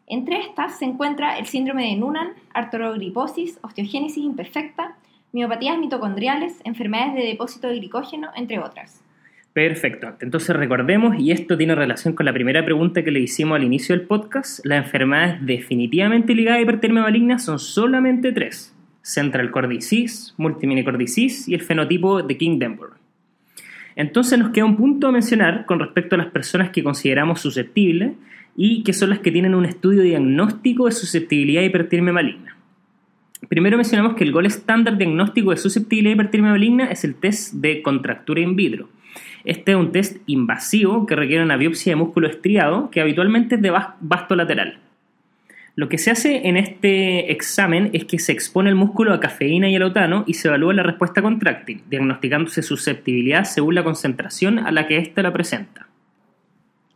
Entre 0.07 0.41
estas 0.41 0.79
se 0.79 0.85
encuentra 0.85 1.39
el 1.39 1.47
síndrome 1.47 1.87
de 1.87 1.97
Noonan, 1.97 2.35
artrogriposis, 2.55 3.59
osteogénesis 3.63 4.25
imperfecta, 4.25 4.97
miopatías 5.33 5.79
mitocondriales, 5.79 6.61
enfermedades 6.65 7.15
de 7.15 7.27
depósito 7.27 7.69
de 7.69 7.77
glicógeno, 7.77 8.31
entre 8.35 8.59
otras. 8.59 9.03
Perfecto. 9.53 10.17
Entonces 10.21 10.57
recordemos, 10.57 11.19
y 11.19 11.31
esto 11.31 11.59
tiene 11.59 11.75
relación 11.75 12.15
con 12.15 12.25
la 12.25 12.33
primera 12.33 12.65
pregunta 12.65 13.05
que 13.05 13.11
le 13.11 13.21
hicimos 13.21 13.57
al 13.57 13.65
inicio 13.65 13.95
del 13.95 14.07
podcast, 14.07 14.65
las 14.65 14.85
enfermedades 14.85 15.45
definitivamente 15.45 16.35
ligadas 16.35 16.61
a 16.61 16.63
hipertermia 16.63 17.03
maligna 17.03 17.39
son 17.39 17.59
solamente 17.59 18.33
tres. 18.33 18.75
Central 19.03 19.51
Cord 19.51 19.69
Disease, 19.69 20.33
Multimini 20.39 20.85
y 21.47 21.55
el 21.55 21.61
fenotipo 21.61 22.23
de 22.23 22.37
King-Denver. 22.37 22.91
Entonces 23.95 24.39
nos 24.39 24.51
queda 24.51 24.65
un 24.65 24.77
punto 24.77 25.09
a 25.09 25.13
mencionar 25.13 25.67
con 25.67 25.81
respecto 25.81 26.15
a 26.15 26.19
las 26.19 26.29
personas 26.29 26.71
que 26.71 26.83
consideramos 26.83 27.41
susceptibles 27.41 28.13
y 28.57 28.83
que 28.85 28.93
son 28.93 29.11
las 29.11 29.19
que 29.19 29.33
tienen 29.33 29.55
un 29.55 29.67
estudio 29.67 30.03
diagnóstico 30.03 30.87
de 30.87 30.93
susceptibilidad 30.93 31.63
a 31.63 31.67
hipertermia 31.67 32.13
maligna. 32.13 32.57
Primero 33.49 33.77
mencionamos 33.77 34.15
que 34.15 34.25
el 34.25 34.33
gol 34.33 34.47
estándar 34.47 34.97
diagnóstico 34.97 35.51
de 35.51 35.57
susceptibilidad 35.57 36.13
a 36.13 36.15
hipertermia 36.15 36.53
maligna 36.53 36.85
es 36.87 37.05
el 37.05 37.17
test 37.17 37.55
de 37.55 37.83
contractura 37.83 38.41
in 38.41 38.57
vitro. 38.57 38.89
Este 39.45 39.73
es 39.73 39.77
un 39.77 39.93
test 39.93 40.19
invasivo 40.27 41.07
que 41.07 41.17
requiere 41.17 41.43
una 41.43 41.57
biopsia 41.57 41.93
de 41.93 41.97
músculo 41.97 42.29
estriado 42.29 42.91
que 42.91 43.01
habitualmente 43.01 43.57
es 43.57 43.63
de 43.63 43.71
vasto 44.01 44.37
lateral. 44.37 44.79
Lo 45.75 45.89
que 45.89 45.97
se 45.97 46.11
hace 46.11 46.47
en 46.49 46.59
este 46.59 47.33
examen 47.33 47.89
es 47.95 48.05
que 48.05 48.19
se 48.19 48.33
expone 48.33 48.69
el 48.69 48.77
músculo 48.77 49.15
a 49.15 49.21
cafeína 49.21 49.71
y 49.71 49.77
al 49.77 49.85
otano 49.85 50.23
y 50.27 50.35
se 50.35 50.49
evalúa 50.49 50.75
la 50.75 50.83
respuesta 50.83 51.23
contráctil, 51.23 51.83
diagnosticándose 51.89 52.63
susceptibilidad 52.63 53.45
según 53.45 53.75
la 53.75 53.85
concentración 53.85 54.59
a 54.59 54.71
la 54.71 54.87
que 54.87 54.99
ésta 54.99 55.23
la 55.23 55.33
presenta. 55.33 55.89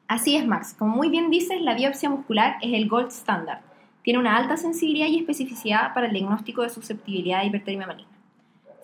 Así 0.08 0.36
es, 0.36 0.46
Max. 0.46 0.74
Como 0.78 0.94
muy 0.94 1.08
bien 1.08 1.30
dices, 1.30 1.60
la 1.62 1.74
biopsia 1.74 2.10
muscular 2.10 2.56
es 2.60 2.74
el 2.74 2.86
gold 2.86 3.08
standard. 3.08 3.60
Tiene 4.02 4.18
una 4.18 4.36
alta 4.36 4.58
sensibilidad 4.58 5.06
y 5.06 5.18
especificidad 5.18 5.94
para 5.94 6.06
el 6.06 6.12
diagnóstico 6.12 6.62
de 6.62 6.68
susceptibilidad 6.68 7.40
de 7.40 7.46
hipertermia 7.46 7.86
maligna. 7.86 8.15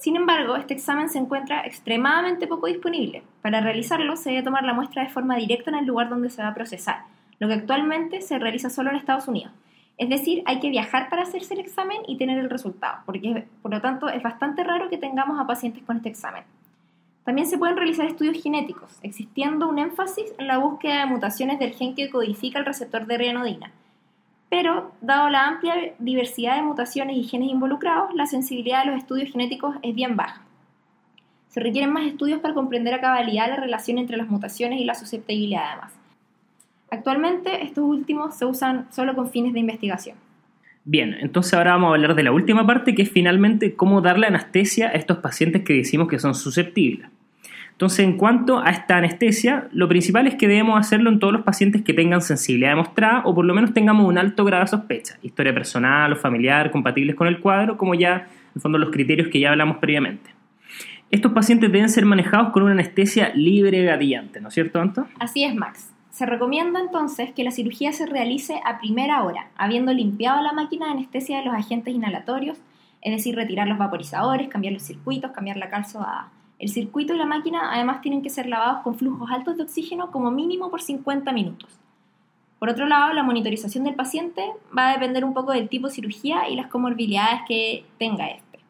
Sin 0.03 0.17
embargo, 0.17 0.57
este 0.57 0.75
examen 0.75 1.09
se 1.09 1.21
encuentra 1.21 1.65
extremadamente 1.65 2.49
poco 2.49 2.67
disponible. 2.67 3.23
Para 3.41 3.61
realizarlo 3.61 4.17
se 4.17 4.31
debe 4.31 4.43
tomar 4.43 4.65
la 4.65 4.75
muestra 4.75 5.05
de 5.05 5.11
forma 5.11 5.37
directa 5.37 5.71
en 5.71 5.77
el 5.77 5.87
lugar 5.87 6.09
donde 6.09 6.29
se 6.29 6.43
va 6.43 6.49
a 6.49 6.55
procesar, 6.55 7.05
lo 7.39 7.47
que 7.47 7.55
actualmente 7.55 8.21
se 8.21 8.41
realiza 8.41 8.69
solo 8.69 8.91
en 8.91 8.97
Estados 8.97 9.29
Unidos. 9.29 9.53
Es 9.99 10.09
decir, 10.09 10.43
hay 10.45 10.59
que 10.59 10.71
viajar 10.71 11.09
para 11.09 11.23
hacerse 11.23 11.55
el 11.55 11.61
examen 11.61 11.99
y 12.09 12.17
tener 12.17 12.41
el 12.41 12.51
resultado, 12.51 12.99
porque 13.07 13.47
por 13.63 13.71
lo 13.71 13.81
tanto 13.81 14.09
es 14.09 14.21
bastante 14.25 14.65
raro 14.65 14.89
que 14.91 14.99
tengamos 14.99 15.39
a 15.39 15.47
pacientes 15.47 15.85
con 15.85 15.99
este 15.99 16.09
examen. 16.09 16.43
También 17.23 17.47
se 17.47 17.57
pueden 17.57 17.77
realizar 17.77 18.05
estudios 18.07 18.43
genéticos, 18.43 18.99
existiendo 19.05 19.69
un 19.69 19.79
énfasis 19.79 20.35
en 20.37 20.49
la 20.49 20.59
búsqueda 20.59 20.99
de 20.99 21.07
mutaciones 21.07 21.61
del 21.61 21.75
gen 21.75 21.95
que 21.95 22.11
codifica 22.11 22.59
el 22.59 22.67
receptor 22.67 23.07
de 23.07 23.19
rianodina. 23.19 23.71
Pero, 24.53 24.93
dado 25.01 25.31
la 25.31 25.49
amplia 25.49 25.95
diversidad 25.99 26.57
de 26.57 26.63
mutaciones 26.63 27.17
y 27.17 27.23
genes 27.23 27.49
involucrados, 27.49 28.15
la 28.15 28.27
sensibilidad 28.27 28.85
de 28.85 28.91
los 28.91 29.01
estudios 29.01 29.33
genéticos 29.33 29.77
es 29.81 29.95
bien 29.95 30.15
baja. 30.15 30.43
Se 31.49 31.59
requieren 31.59 31.91
más 31.91 32.05
estudios 32.05 32.39
para 32.41 32.53
comprender 32.53 32.93
a 32.93 33.01
cabalidad 33.01 33.49
la 33.49 33.57
relación 33.57 33.97
entre 33.97 34.19
las 34.19 34.29
mutaciones 34.29 34.79
y 34.79 34.85
la 34.85 34.95
susceptibilidad 34.95 35.63
además. 35.71 35.95
Actualmente 36.91 37.65
estos 37.65 37.83
últimos 37.85 38.37
se 38.37 38.45
usan 38.45 38.93
solo 38.93 39.15
con 39.15 39.31
fines 39.31 39.55
de 39.55 39.61
investigación. 39.61 40.19
Bien, 40.85 41.17
entonces 41.21 41.55
ahora 41.55 41.73
vamos 41.73 41.93
a 41.93 41.95
hablar 41.95 42.15
de 42.15 42.23
la 42.23 42.33
última 42.33 42.67
parte, 42.67 42.95
que 42.95 43.05
es 43.05 43.11
finalmente 43.11 43.75
cómo 43.75 44.03
darle 44.03 44.27
anestesia 44.27 44.89
a 44.89 44.93
estos 44.93 45.17
pacientes 45.17 45.63
que 45.63 45.73
decimos 45.73 46.09
que 46.09 46.19
son 46.19 46.35
susceptibles. 46.35 47.09
Entonces, 47.73 48.01
en 48.01 48.17
cuanto 48.17 48.61
a 48.61 48.71
esta 48.71 48.99
anestesia, 48.99 49.69
lo 49.73 49.89
principal 49.89 50.27
es 50.29 50.37
que 50.37 50.47
debemos 50.47 50.79
hacerlo 50.79 51.11
en 51.11 51.19
todos 51.19 51.33
los 51.33 51.43
pacientes 51.43 51.83
que 51.83 51.93
tengan 51.93 52.21
sensibilidad 52.21 52.71
demostrada 52.71 53.23
o 53.25 53.35
por 53.35 53.45
lo 53.45 53.55
menos 53.55 53.75
tengamos 53.75 54.07
un 54.07 54.19
alto 54.19 54.45
grado 54.45 54.63
de 54.63 54.69
sospecha, 54.69 55.19
historia 55.23 55.53
personal 55.53 56.13
o 56.13 56.17
familiar 56.17 56.71
compatibles 56.71 57.17
con 57.17 57.27
el 57.27 57.41
cuadro, 57.41 57.77
como 57.77 57.95
ya, 57.95 58.15
en 58.15 58.53
el 58.55 58.61
fondo, 58.61 58.79
los 58.79 58.91
criterios 58.91 59.29
que 59.29 59.41
ya 59.41 59.51
hablamos 59.51 59.79
previamente. 59.79 60.31
Estos 61.11 61.33
pacientes 61.33 61.71
deben 61.71 61.89
ser 61.89 62.07
manejados 62.07 62.53
con 62.53 62.63
una 62.63 62.73
anestesia 62.73 63.33
libre 63.35 63.85
gatillante, 63.85 64.41
¿no 64.41 64.49
es 64.49 64.55
cierto, 64.55 64.81
Anto? 64.81 65.07
Así 65.19 65.45
es, 65.45 65.55
Max. 65.55 65.93
Se 66.11 66.25
recomienda 66.25 66.79
entonces 66.79 67.33
que 67.33 67.43
la 67.43 67.51
cirugía 67.51 67.93
se 67.93 68.07
realice 68.07 68.61
a 68.65 68.79
primera 68.79 69.23
hora, 69.23 69.49
habiendo 69.57 69.93
limpiado 69.93 70.41
la 70.43 70.53
máquina 70.53 70.87
de 70.87 70.93
anestesia 70.93 71.39
de 71.39 71.47
los 71.47 71.55
agentes 71.55 71.95
inhalatorios, 71.95 72.59
es 73.01 73.13
decir, 73.13 73.35
retirar 73.35 73.67
los 73.67 73.79
vaporizadores, 73.79 74.49
cambiar 74.49 74.75
los 74.75 74.83
circuitos, 74.83 75.33
cambiar 75.33 75.57
la 75.57 75.69
calzada. 75.69 76.29
El 76.63 76.69
circuito 76.69 77.13
y 77.13 77.19
la 77.19 77.27
máquina 77.27 77.73
además 77.73 78.03
tienen 78.03 78.23
que 78.23 78.31
ser 78.31 78.47
lavados 78.47 78.85
con 78.85 78.95
flujos 78.95 79.29
altos 79.33 79.57
de 79.57 79.65
oxígeno 79.65 80.13
como 80.13 80.31
mínimo 80.31 80.71
por 80.71 80.81
50 80.81 81.33
minutos. 81.33 81.69
Por 82.61 82.69
otro 82.69 82.87
lado, 82.87 83.13
la 83.13 83.25
monitorización 83.25 83.83
del 83.83 83.97
paciente 83.97 84.49
va 84.79 84.91
a 84.91 84.93
depender 84.93 85.25
un 85.25 85.35
poco 85.35 85.51
del 85.51 85.69
tipo 85.69 85.89
de 85.89 85.95
cirugía 85.95 86.49
y 86.49 86.55
las 86.55 86.69
comorbilidades 86.69 87.41
que 87.49 87.85
tenga 87.99 88.29
este. 88.29 88.61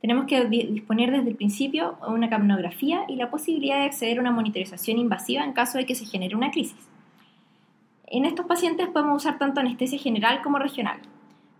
Tenemos 0.00 0.24
que 0.24 0.42
disponer 0.46 1.10
desde 1.10 1.28
el 1.28 1.36
principio 1.36 1.98
una 2.08 2.30
capnografía 2.30 3.04
y 3.08 3.16
la 3.16 3.30
posibilidad 3.30 3.76
de 3.76 3.84
acceder 3.84 4.16
a 4.16 4.22
una 4.22 4.32
monitorización 4.32 4.96
invasiva 4.96 5.44
en 5.44 5.52
caso 5.52 5.76
de 5.76 5.84
que 5.84 5.94
se 5.94 6.06
genere 6.06 6.34
una 6.36 6.50
crisis. 6.50 6.88
En 8.06 8.24
estos 8.24 8.46
pacientes 8.46 8.88
podemos 8.88 9.22
usar 9.22 9.36
tanto 9.38 9.60
anestesia 9.60 9.98
general 9.98 10.40
como 10.40 10.58
regional. 10.58 10.98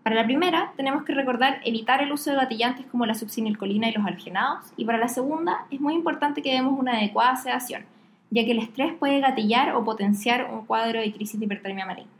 Para 0.05 0.17
la 0.17 0.25
primera, 0.25 0.71
tenemos 0.77 1.03
que 1.03 1.15
recordar 1.15 1.61
evitar 1.65 1.99
el 2.03 2.11
uso 2.11 2.29
de 2.29 2.35
gatillantes 2.35 2.85
como 2.85 3.07
la 3.07 3.15
subcinilcolina 3.15 3.89
y 3.89 3.93
los 3.93 4.05
algenados, 4.05 4.71
y 4.77 4.85
para 4.85 4.99
la 4.99 5.07
segunda, 5.07 5.65
es 5.71 5.81
muy 5.81 5.95
importante 5.95 6.43
que 6.43 6.53
demos 6.53 6.77
una 6.79 6.97
adecuada 6.97 7.35
sedación, 7.37 7.85
ya 8.29 8.45
que 8.45 8.51
el 8.51 8.59
estrés 8.59 8.93
puede 8.93 9.19
gatillar 9.19 9.73
o 9.73 9.83
potenciar 9.83 10.51
un 10.53 10.63
cuadro 10.67 11.01
de 11.01 11.11
crisis 11.11 11.39
de 11.39 11.47
hipertermia 11.47 11.87
maligna. 11.87 12.11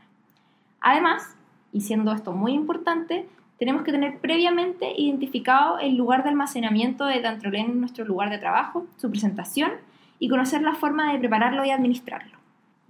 Además, 0.80 1.36
y 1.72 1.82
siendo 1.82 2.10
esto 2.10 2.32
muy 2.32 2.54
importante, 2.54 3.28
tenemos 3.56 3.82
que 3.84 3.92
tener 3.92 4.18
previamente 4.18 4.92
identificado 4.96 5.78
el 5.78 5.94
lugar 5.94 6.24
de 6.24 6.30
almacenamiento 6.30 7.06
de 7.06 7.20
dantrolén 7.20 7.66
en 7.66 7.78
nuestro 7.78 8.04
lugar 8.04 8.30
de 8.30 8.38
trabajo, 8.38 8.84
su 8.96 9.08
presentación 9.10 9.70
y 10.18 10.28
conocer 10.28 10.60
la 10.60 10.74
forma 10.74 11.12
de 11.12 11.20
prepararlo 11.20 11.64
y 11.64 11.70
administrarlo. 11.70 12.45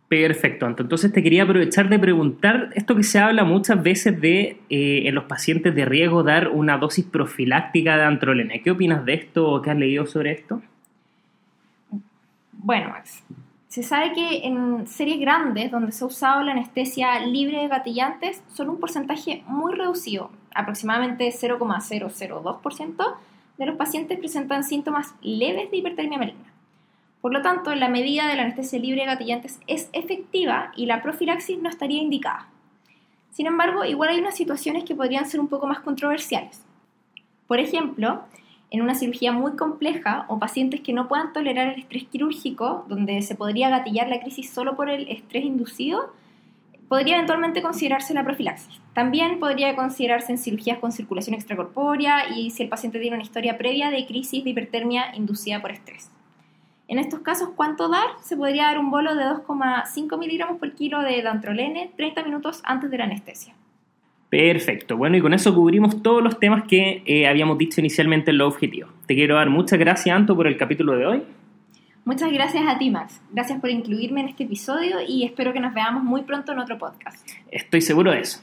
Perfecto, 0.08 0.66
Entonces 0.66 1.12
te 1.12 1.20
quería 1.20 1.42
aprovechar 1.42 1.88
de 1.88 1.98
preguntar 1.98 2.70
esto 2.74 2.94
que 2.94 3.02
se 3.02 3.18
habla 3.18 3.42
muchas 3.42 3.82
veces 3.82 4.20
de 4.20 4.60
eh, 4.70 5.02
en 5.08 5.14
los 5.16 5.24
pacientes 5.24 5.74
de 5.74 5.84
riesgo 5.84 6.22
dar 6.22 6.48
una 6.48 6.78
dosis 6.78 7.04
profiláctica 7.04 7.96
de 7.96 8.04
antrolena. 8.04 8.54
¿Qué 8.62 8.70
opinas 8.70 9.04
de 9.04 9.14
esto 9.14 9.50
o 9.50 9.60
qué 9.62 9.70
has 9.70 9.76
leído 9.76 10.06
sobre 10.06 10.30
esto? 10.30 10.62
Bueno, 12.52 12.90
Max, 12.90 13.24
se 13.66 13.82
sabe 13.82 14.12
que 14.12 14.46
en 14.46 14.86
series 14.86 15.18
grandes 15.18 15.72
donde 15.72 15.90
se 15.90 16.04
ha 16.04 16.06
usado 16.06 16.42
la 16.42 16.52
anestesia 16.52 17.18
libre 17.26 17.62
de 17.62 17.68
gatillantes 17.68 18.44
son 18.52 18.70
un 18.70 18.78
porcentaje 18.78 19.42
muy 19.48 19.74
reducido, 19.74 20.30
aproximadamente 20.54 21.28
0,002% 21.32 23.14
de 23.58 23.66
los 23.66 23.76
pacientes 23.76 24.18
presentan 24.18 24.62
síntomas 24.62 25.16
leves 25.20 25.68
de 25.70 25.78
hipertermia 25.78 26.18
maligna. 26.18 26.55
Por 27.26 27.32
lo 27.32 27.42
tanto, 27.42 27.74
la 27.74 27.88
medida 27.88 28.28
de 28.28 28.36
la 28.36 28.42
anestesia 28.42 28.78
libre 28.78 29.00
de 29.00 29.08
gatillantes 29.08 29.58
es 29.66 29.90
efectiva 29.92 30.70
y 30.76 30.86
la 30.86 31.02
profilaxis 31.02 31.58
no 31.60 31.68
estaría 31.68 32.00
indicada. 32.00 32.46
Sin 33.32 33.48
embargo, 33.48 33.84
igual 33.84 34.10
hay 34.10 34.20
unas 34.20 34.36
situaciones 34.36 34.84
que 34.84 34.94
podrían 34.94 35.26
ser 35.26 35.40
un 35.40 35.48
poco 35.48 35.66
más 35.66 35.80
controversiales. 35.80 36.64
Por 37.48 37.58
ejemplo, 37.58 38.22
en 38.70 38.80
una 38.80 38.94
cirugía 38.94 39.32
muy 39.32 39.56
compleja 39.56 40.24
o 40.28 40.38
pacientes 40.38 40.82
que 40.82 40.92
no 40.92 41.08
puedan 41.08 41.32
tolerar 41.32 41.70
el 41.70 41.80
estrés 41.80 42.04
quirúrgico, 42.04 42.84
donde 42.86 43.20
se 43.22 43.34
podría 43.34 43.70
gatillar 43.70 44.06
la 44.06 44.20
crisis 44.20 44.48
solo 44.48 44.76
por 44.76 44.88
el 44.88 45.08
estrés 45.08 45.44
inducido, 45.44 46.12
podría 46.88 47.16
eventualmente 47.16 47.60
considerarse 47.60 48.14
la 48.14 48.22
profilaxis. 48.22 48.80
También 48.94 49.40
podría 49.40 49.74
considerarse 49.74 50.30
en 50.30 50.38
cirugías 50.38 50.78
con 50.78 50.92
circulación 50.92 51.34
extracorpórea 51.34 52.28
y 52.36 52.50
si 52.50 52.62
el 52.62 52.68
paciente 52.68 53.00
tiene 53.00 53.16
una 53.16 53.24
historia 53.24 53.58
previa 53.58 53.90
de 53.90 54.06
crisis 54.06 54.44
de 54.44 54.50
hipertermia 54.50 55.12
inducida 55.16 55.60
por 55.60 55.72
estrés. 55.72 56.08
En 56.88 56.98
estos 56.98 57.20
casos, 57.20 57.50
¿cuánto 57.56 57.88
dar? 57.88 58.10
Se 58.22 58.36
podría 58.36 58.64
dar 58.64 58.78
un 58.78 58.90
bolo 58.90 59.14
de 59.14 59.24
2,5 59.24 60.18
miligramos 60.18 60.58
por 60.58 60.72
kilo 60.72 61.00
de 61.00 61.20
dantrolene 61.20 61.90
30 61.96 62.22
minutos 62.22 62.60
antes 62.64 62.90
de 62.90 62.98
la 62.98 63.04
anestesia. 63.04 63.54
Perfecto. 64.28 64.96
Bueno, 64.96 65.16
y 65.16 65.20
con 65.20 65.34
eso 65.34 65.54
cubrimos 65.54 66.02
todos 66.02 66.22
los 66.22 66.38
temas 66.38 66.64
que 66.68 67.02
eh, 67.06 67.26
habíamos 67.26 67.58
dicho 67.58 67.80
inicialmente 67.80 68.30
en 68.30 68.38
los 68.38 68.54
objetivos. 68.54 68.90
Te 69.06 69.14
quiero 69.14 69.36
dar 69.36 69.50
muchas 69.50 69.78
gracias, 69.78 70.14
Anto, 70.14 70.36
por 70.36 70.46
el 70.46 70.56
capítulo 70.56 70.96
de 70.96 71.06
hoy. 71.06 71.22
Muchas 72.04 72.32
gracias 72.32 72.64
a 72.68 72.78
ti, 72.78 72.88
Max. 72.90 73.20
Gracias 73.32 73.60
por 73.60 73.68
incluirme 73.68 74.20
en 74.20 74.28
este 74.28 74.44
episodio 74.44 74.98
y 75.06 75.24
espero 75.24 75.52
que 75.52 75.58
nos 75.58 75.74
veamos 75.74 76.04
muy 76.04 76.22
pronto 76.22 76.52
en 76.52 76.60
otro 76.60 76.78
podcast. 76.78 77.28
Estoy 77.50 77.80
seguro 77.80 78.12
de 78.12 78.20
eso. 78.20 78.40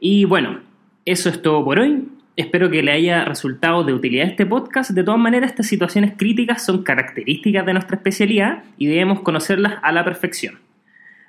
Y 0.00 0.24
bueno, 0.24 0.60
eso 1.04 1.28
es 1.28 1.42
todo 1.42 1.62
por 1.64 1.78
hoy. 1.78 2.08
Espero 2.34 2.70
que 2.70 2.82
le 2.82 2.92
haya 2.92 3.26
resultado 3.26 3.84
de 3.84 3.92
utilidad 3.92 4.26
este 4.26 4.46
podcast. 4.46 4.92
De 4.92 5.04
todas 5.04 5.20
maneras, 5.20 5.50
estas 5.50 5.66
situaciones 5.66 6.14
críticas 6.16 6.64
son 6.64 6.82
características 6.82 7.66
de 7.66 7.74
nuestra 7.74 7.96
especialidad 7.96 8.64
y 8.78 8.86
debemos 8.86 9.20
conocerlas 9.20 9.74
a 9.82 9.92
la 9.92 10.02
perfección. 10.02 10.58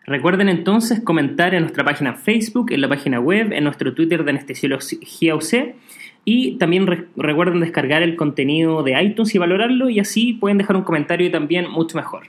Recuerden 0.06 0.48
entonces 0.48 1.02
comentar 1.02 1.54
en 1.54 1.62
nuestra 1.62 1.84
página 1.84 2.13
Facebook, 2.13 2.72
en 2.72 2.82
la 2.82 2.88
página 2.88 3.20
web, 3.20 3.52
en 3.52 3.66
nuestro 3.66 3.94
Twitter 3.94 4.24
de 4.24 4.32
Anestesiología 4.32 5.36
UC 5.36 5.76
y 6.24 6.58
también 6.58 7.08
recuerden 7.18 7.60
descargar 7.60 8.02
el 8.02 8.16
contenido 8.16 8.82
de 8.84 9.02
iTunes 9.02 9.36
y 9.36 9.38
valorarlo 9.38 9.89
y 9.89 10.00
así 10.00 10.34
pueden 10.34 10.58
dejar 10.58 10.78
un 10.78 10.84
comentario 10.84 11.30
también 11.32 11.70
mucho 11.70 11.98
mejor. 11.98 12.28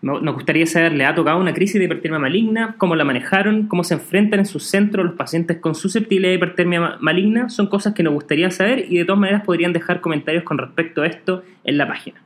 Nos 0.00 0.34
gustaría 0.34 0.66
saber, 0.66 0.92
¿le 0.92 1.04
ha 1.04 1.14
tocado 1.14 1.40
una 1.40 1.52
crisis 1.52 1.78
de 1.78 1.84
hipertermia 1.86 2.20
maligna? 2.20 2.76
¿Cómo 2.78 2.94
la 2.94 3.04
manejaron? 3.04 3.66
¿Cómo 3.66 3.82
se 3.82 3.94
enfrentan 3.94 4.40
en 4.40 4.46
sus 4.46 4.64
centros 4.64 5.04
los 5.04 5.14
pacientes 5.16 5.58
con 5.58 5.74
susceptibilidad 5.74 6.30
de 6.30 6.36
hipertermia 6.36 6.98
maligna? 7.00 7.48
Son 7.48 7.66
cosas 7.66 7.94
que 7.94 8.02
nos 8.02 8.14
gustaría 8.14 8.50
saber 8.50 8.86
y 8.88 8.98
de 8.98 9.04
todas 9.04 9.20
maneras 9.20 9.42
podrían 9.44 9.72
dejar 9.72 10.00
comentarios 10.00 10.44
con 10.44 10.58
respecto 10.58 11.02
a 11.02 11.06
esto 11.06 11.42
en 11.64 11.78
la 11.78 11.88
página. 11.88 12.22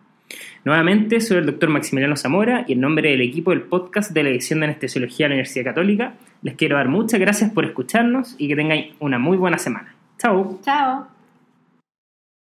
Nuevamente, 0.65 1.21
soy 1.21 1.39
el 1.39 1.47
doctor 1.47 1.71
Maximiliano 1.71 2.17
Zamora 2.17 2.65
y 2.69 2.75
en 2.75 2.81
nombre 2.81 3.11
del 3.11 3.21
equipo 3.21 3.51
del 3.51 3.63
podcast 3.63 4.13
de 4.13 4.23
la 4.23 4.29
edición 4.29 4.61
de 4.61 4.67
Anestesiología 4.67 5.25
de 5.25 5.31
la 5.31 5.35
Universidad 5.35 5.65
Católica, 5.65 6.15
les 6.43 6.55
quiero 6.55 6.77
dar 6.77 6.89
muchas 6.89 7.19
gracias 7.19 7.51
por 7.51 7.65
escucharnos 7.65 8.37
y 8.39 8.49
que 8.49 8.57
tengan 8.57 8.81
una 9.01 9.19
muy 9.19 9.37
buena 9.37 9.59
semana. 9.59 9.95
Chao. 10.19 10.61
Chao. 10.63 11.22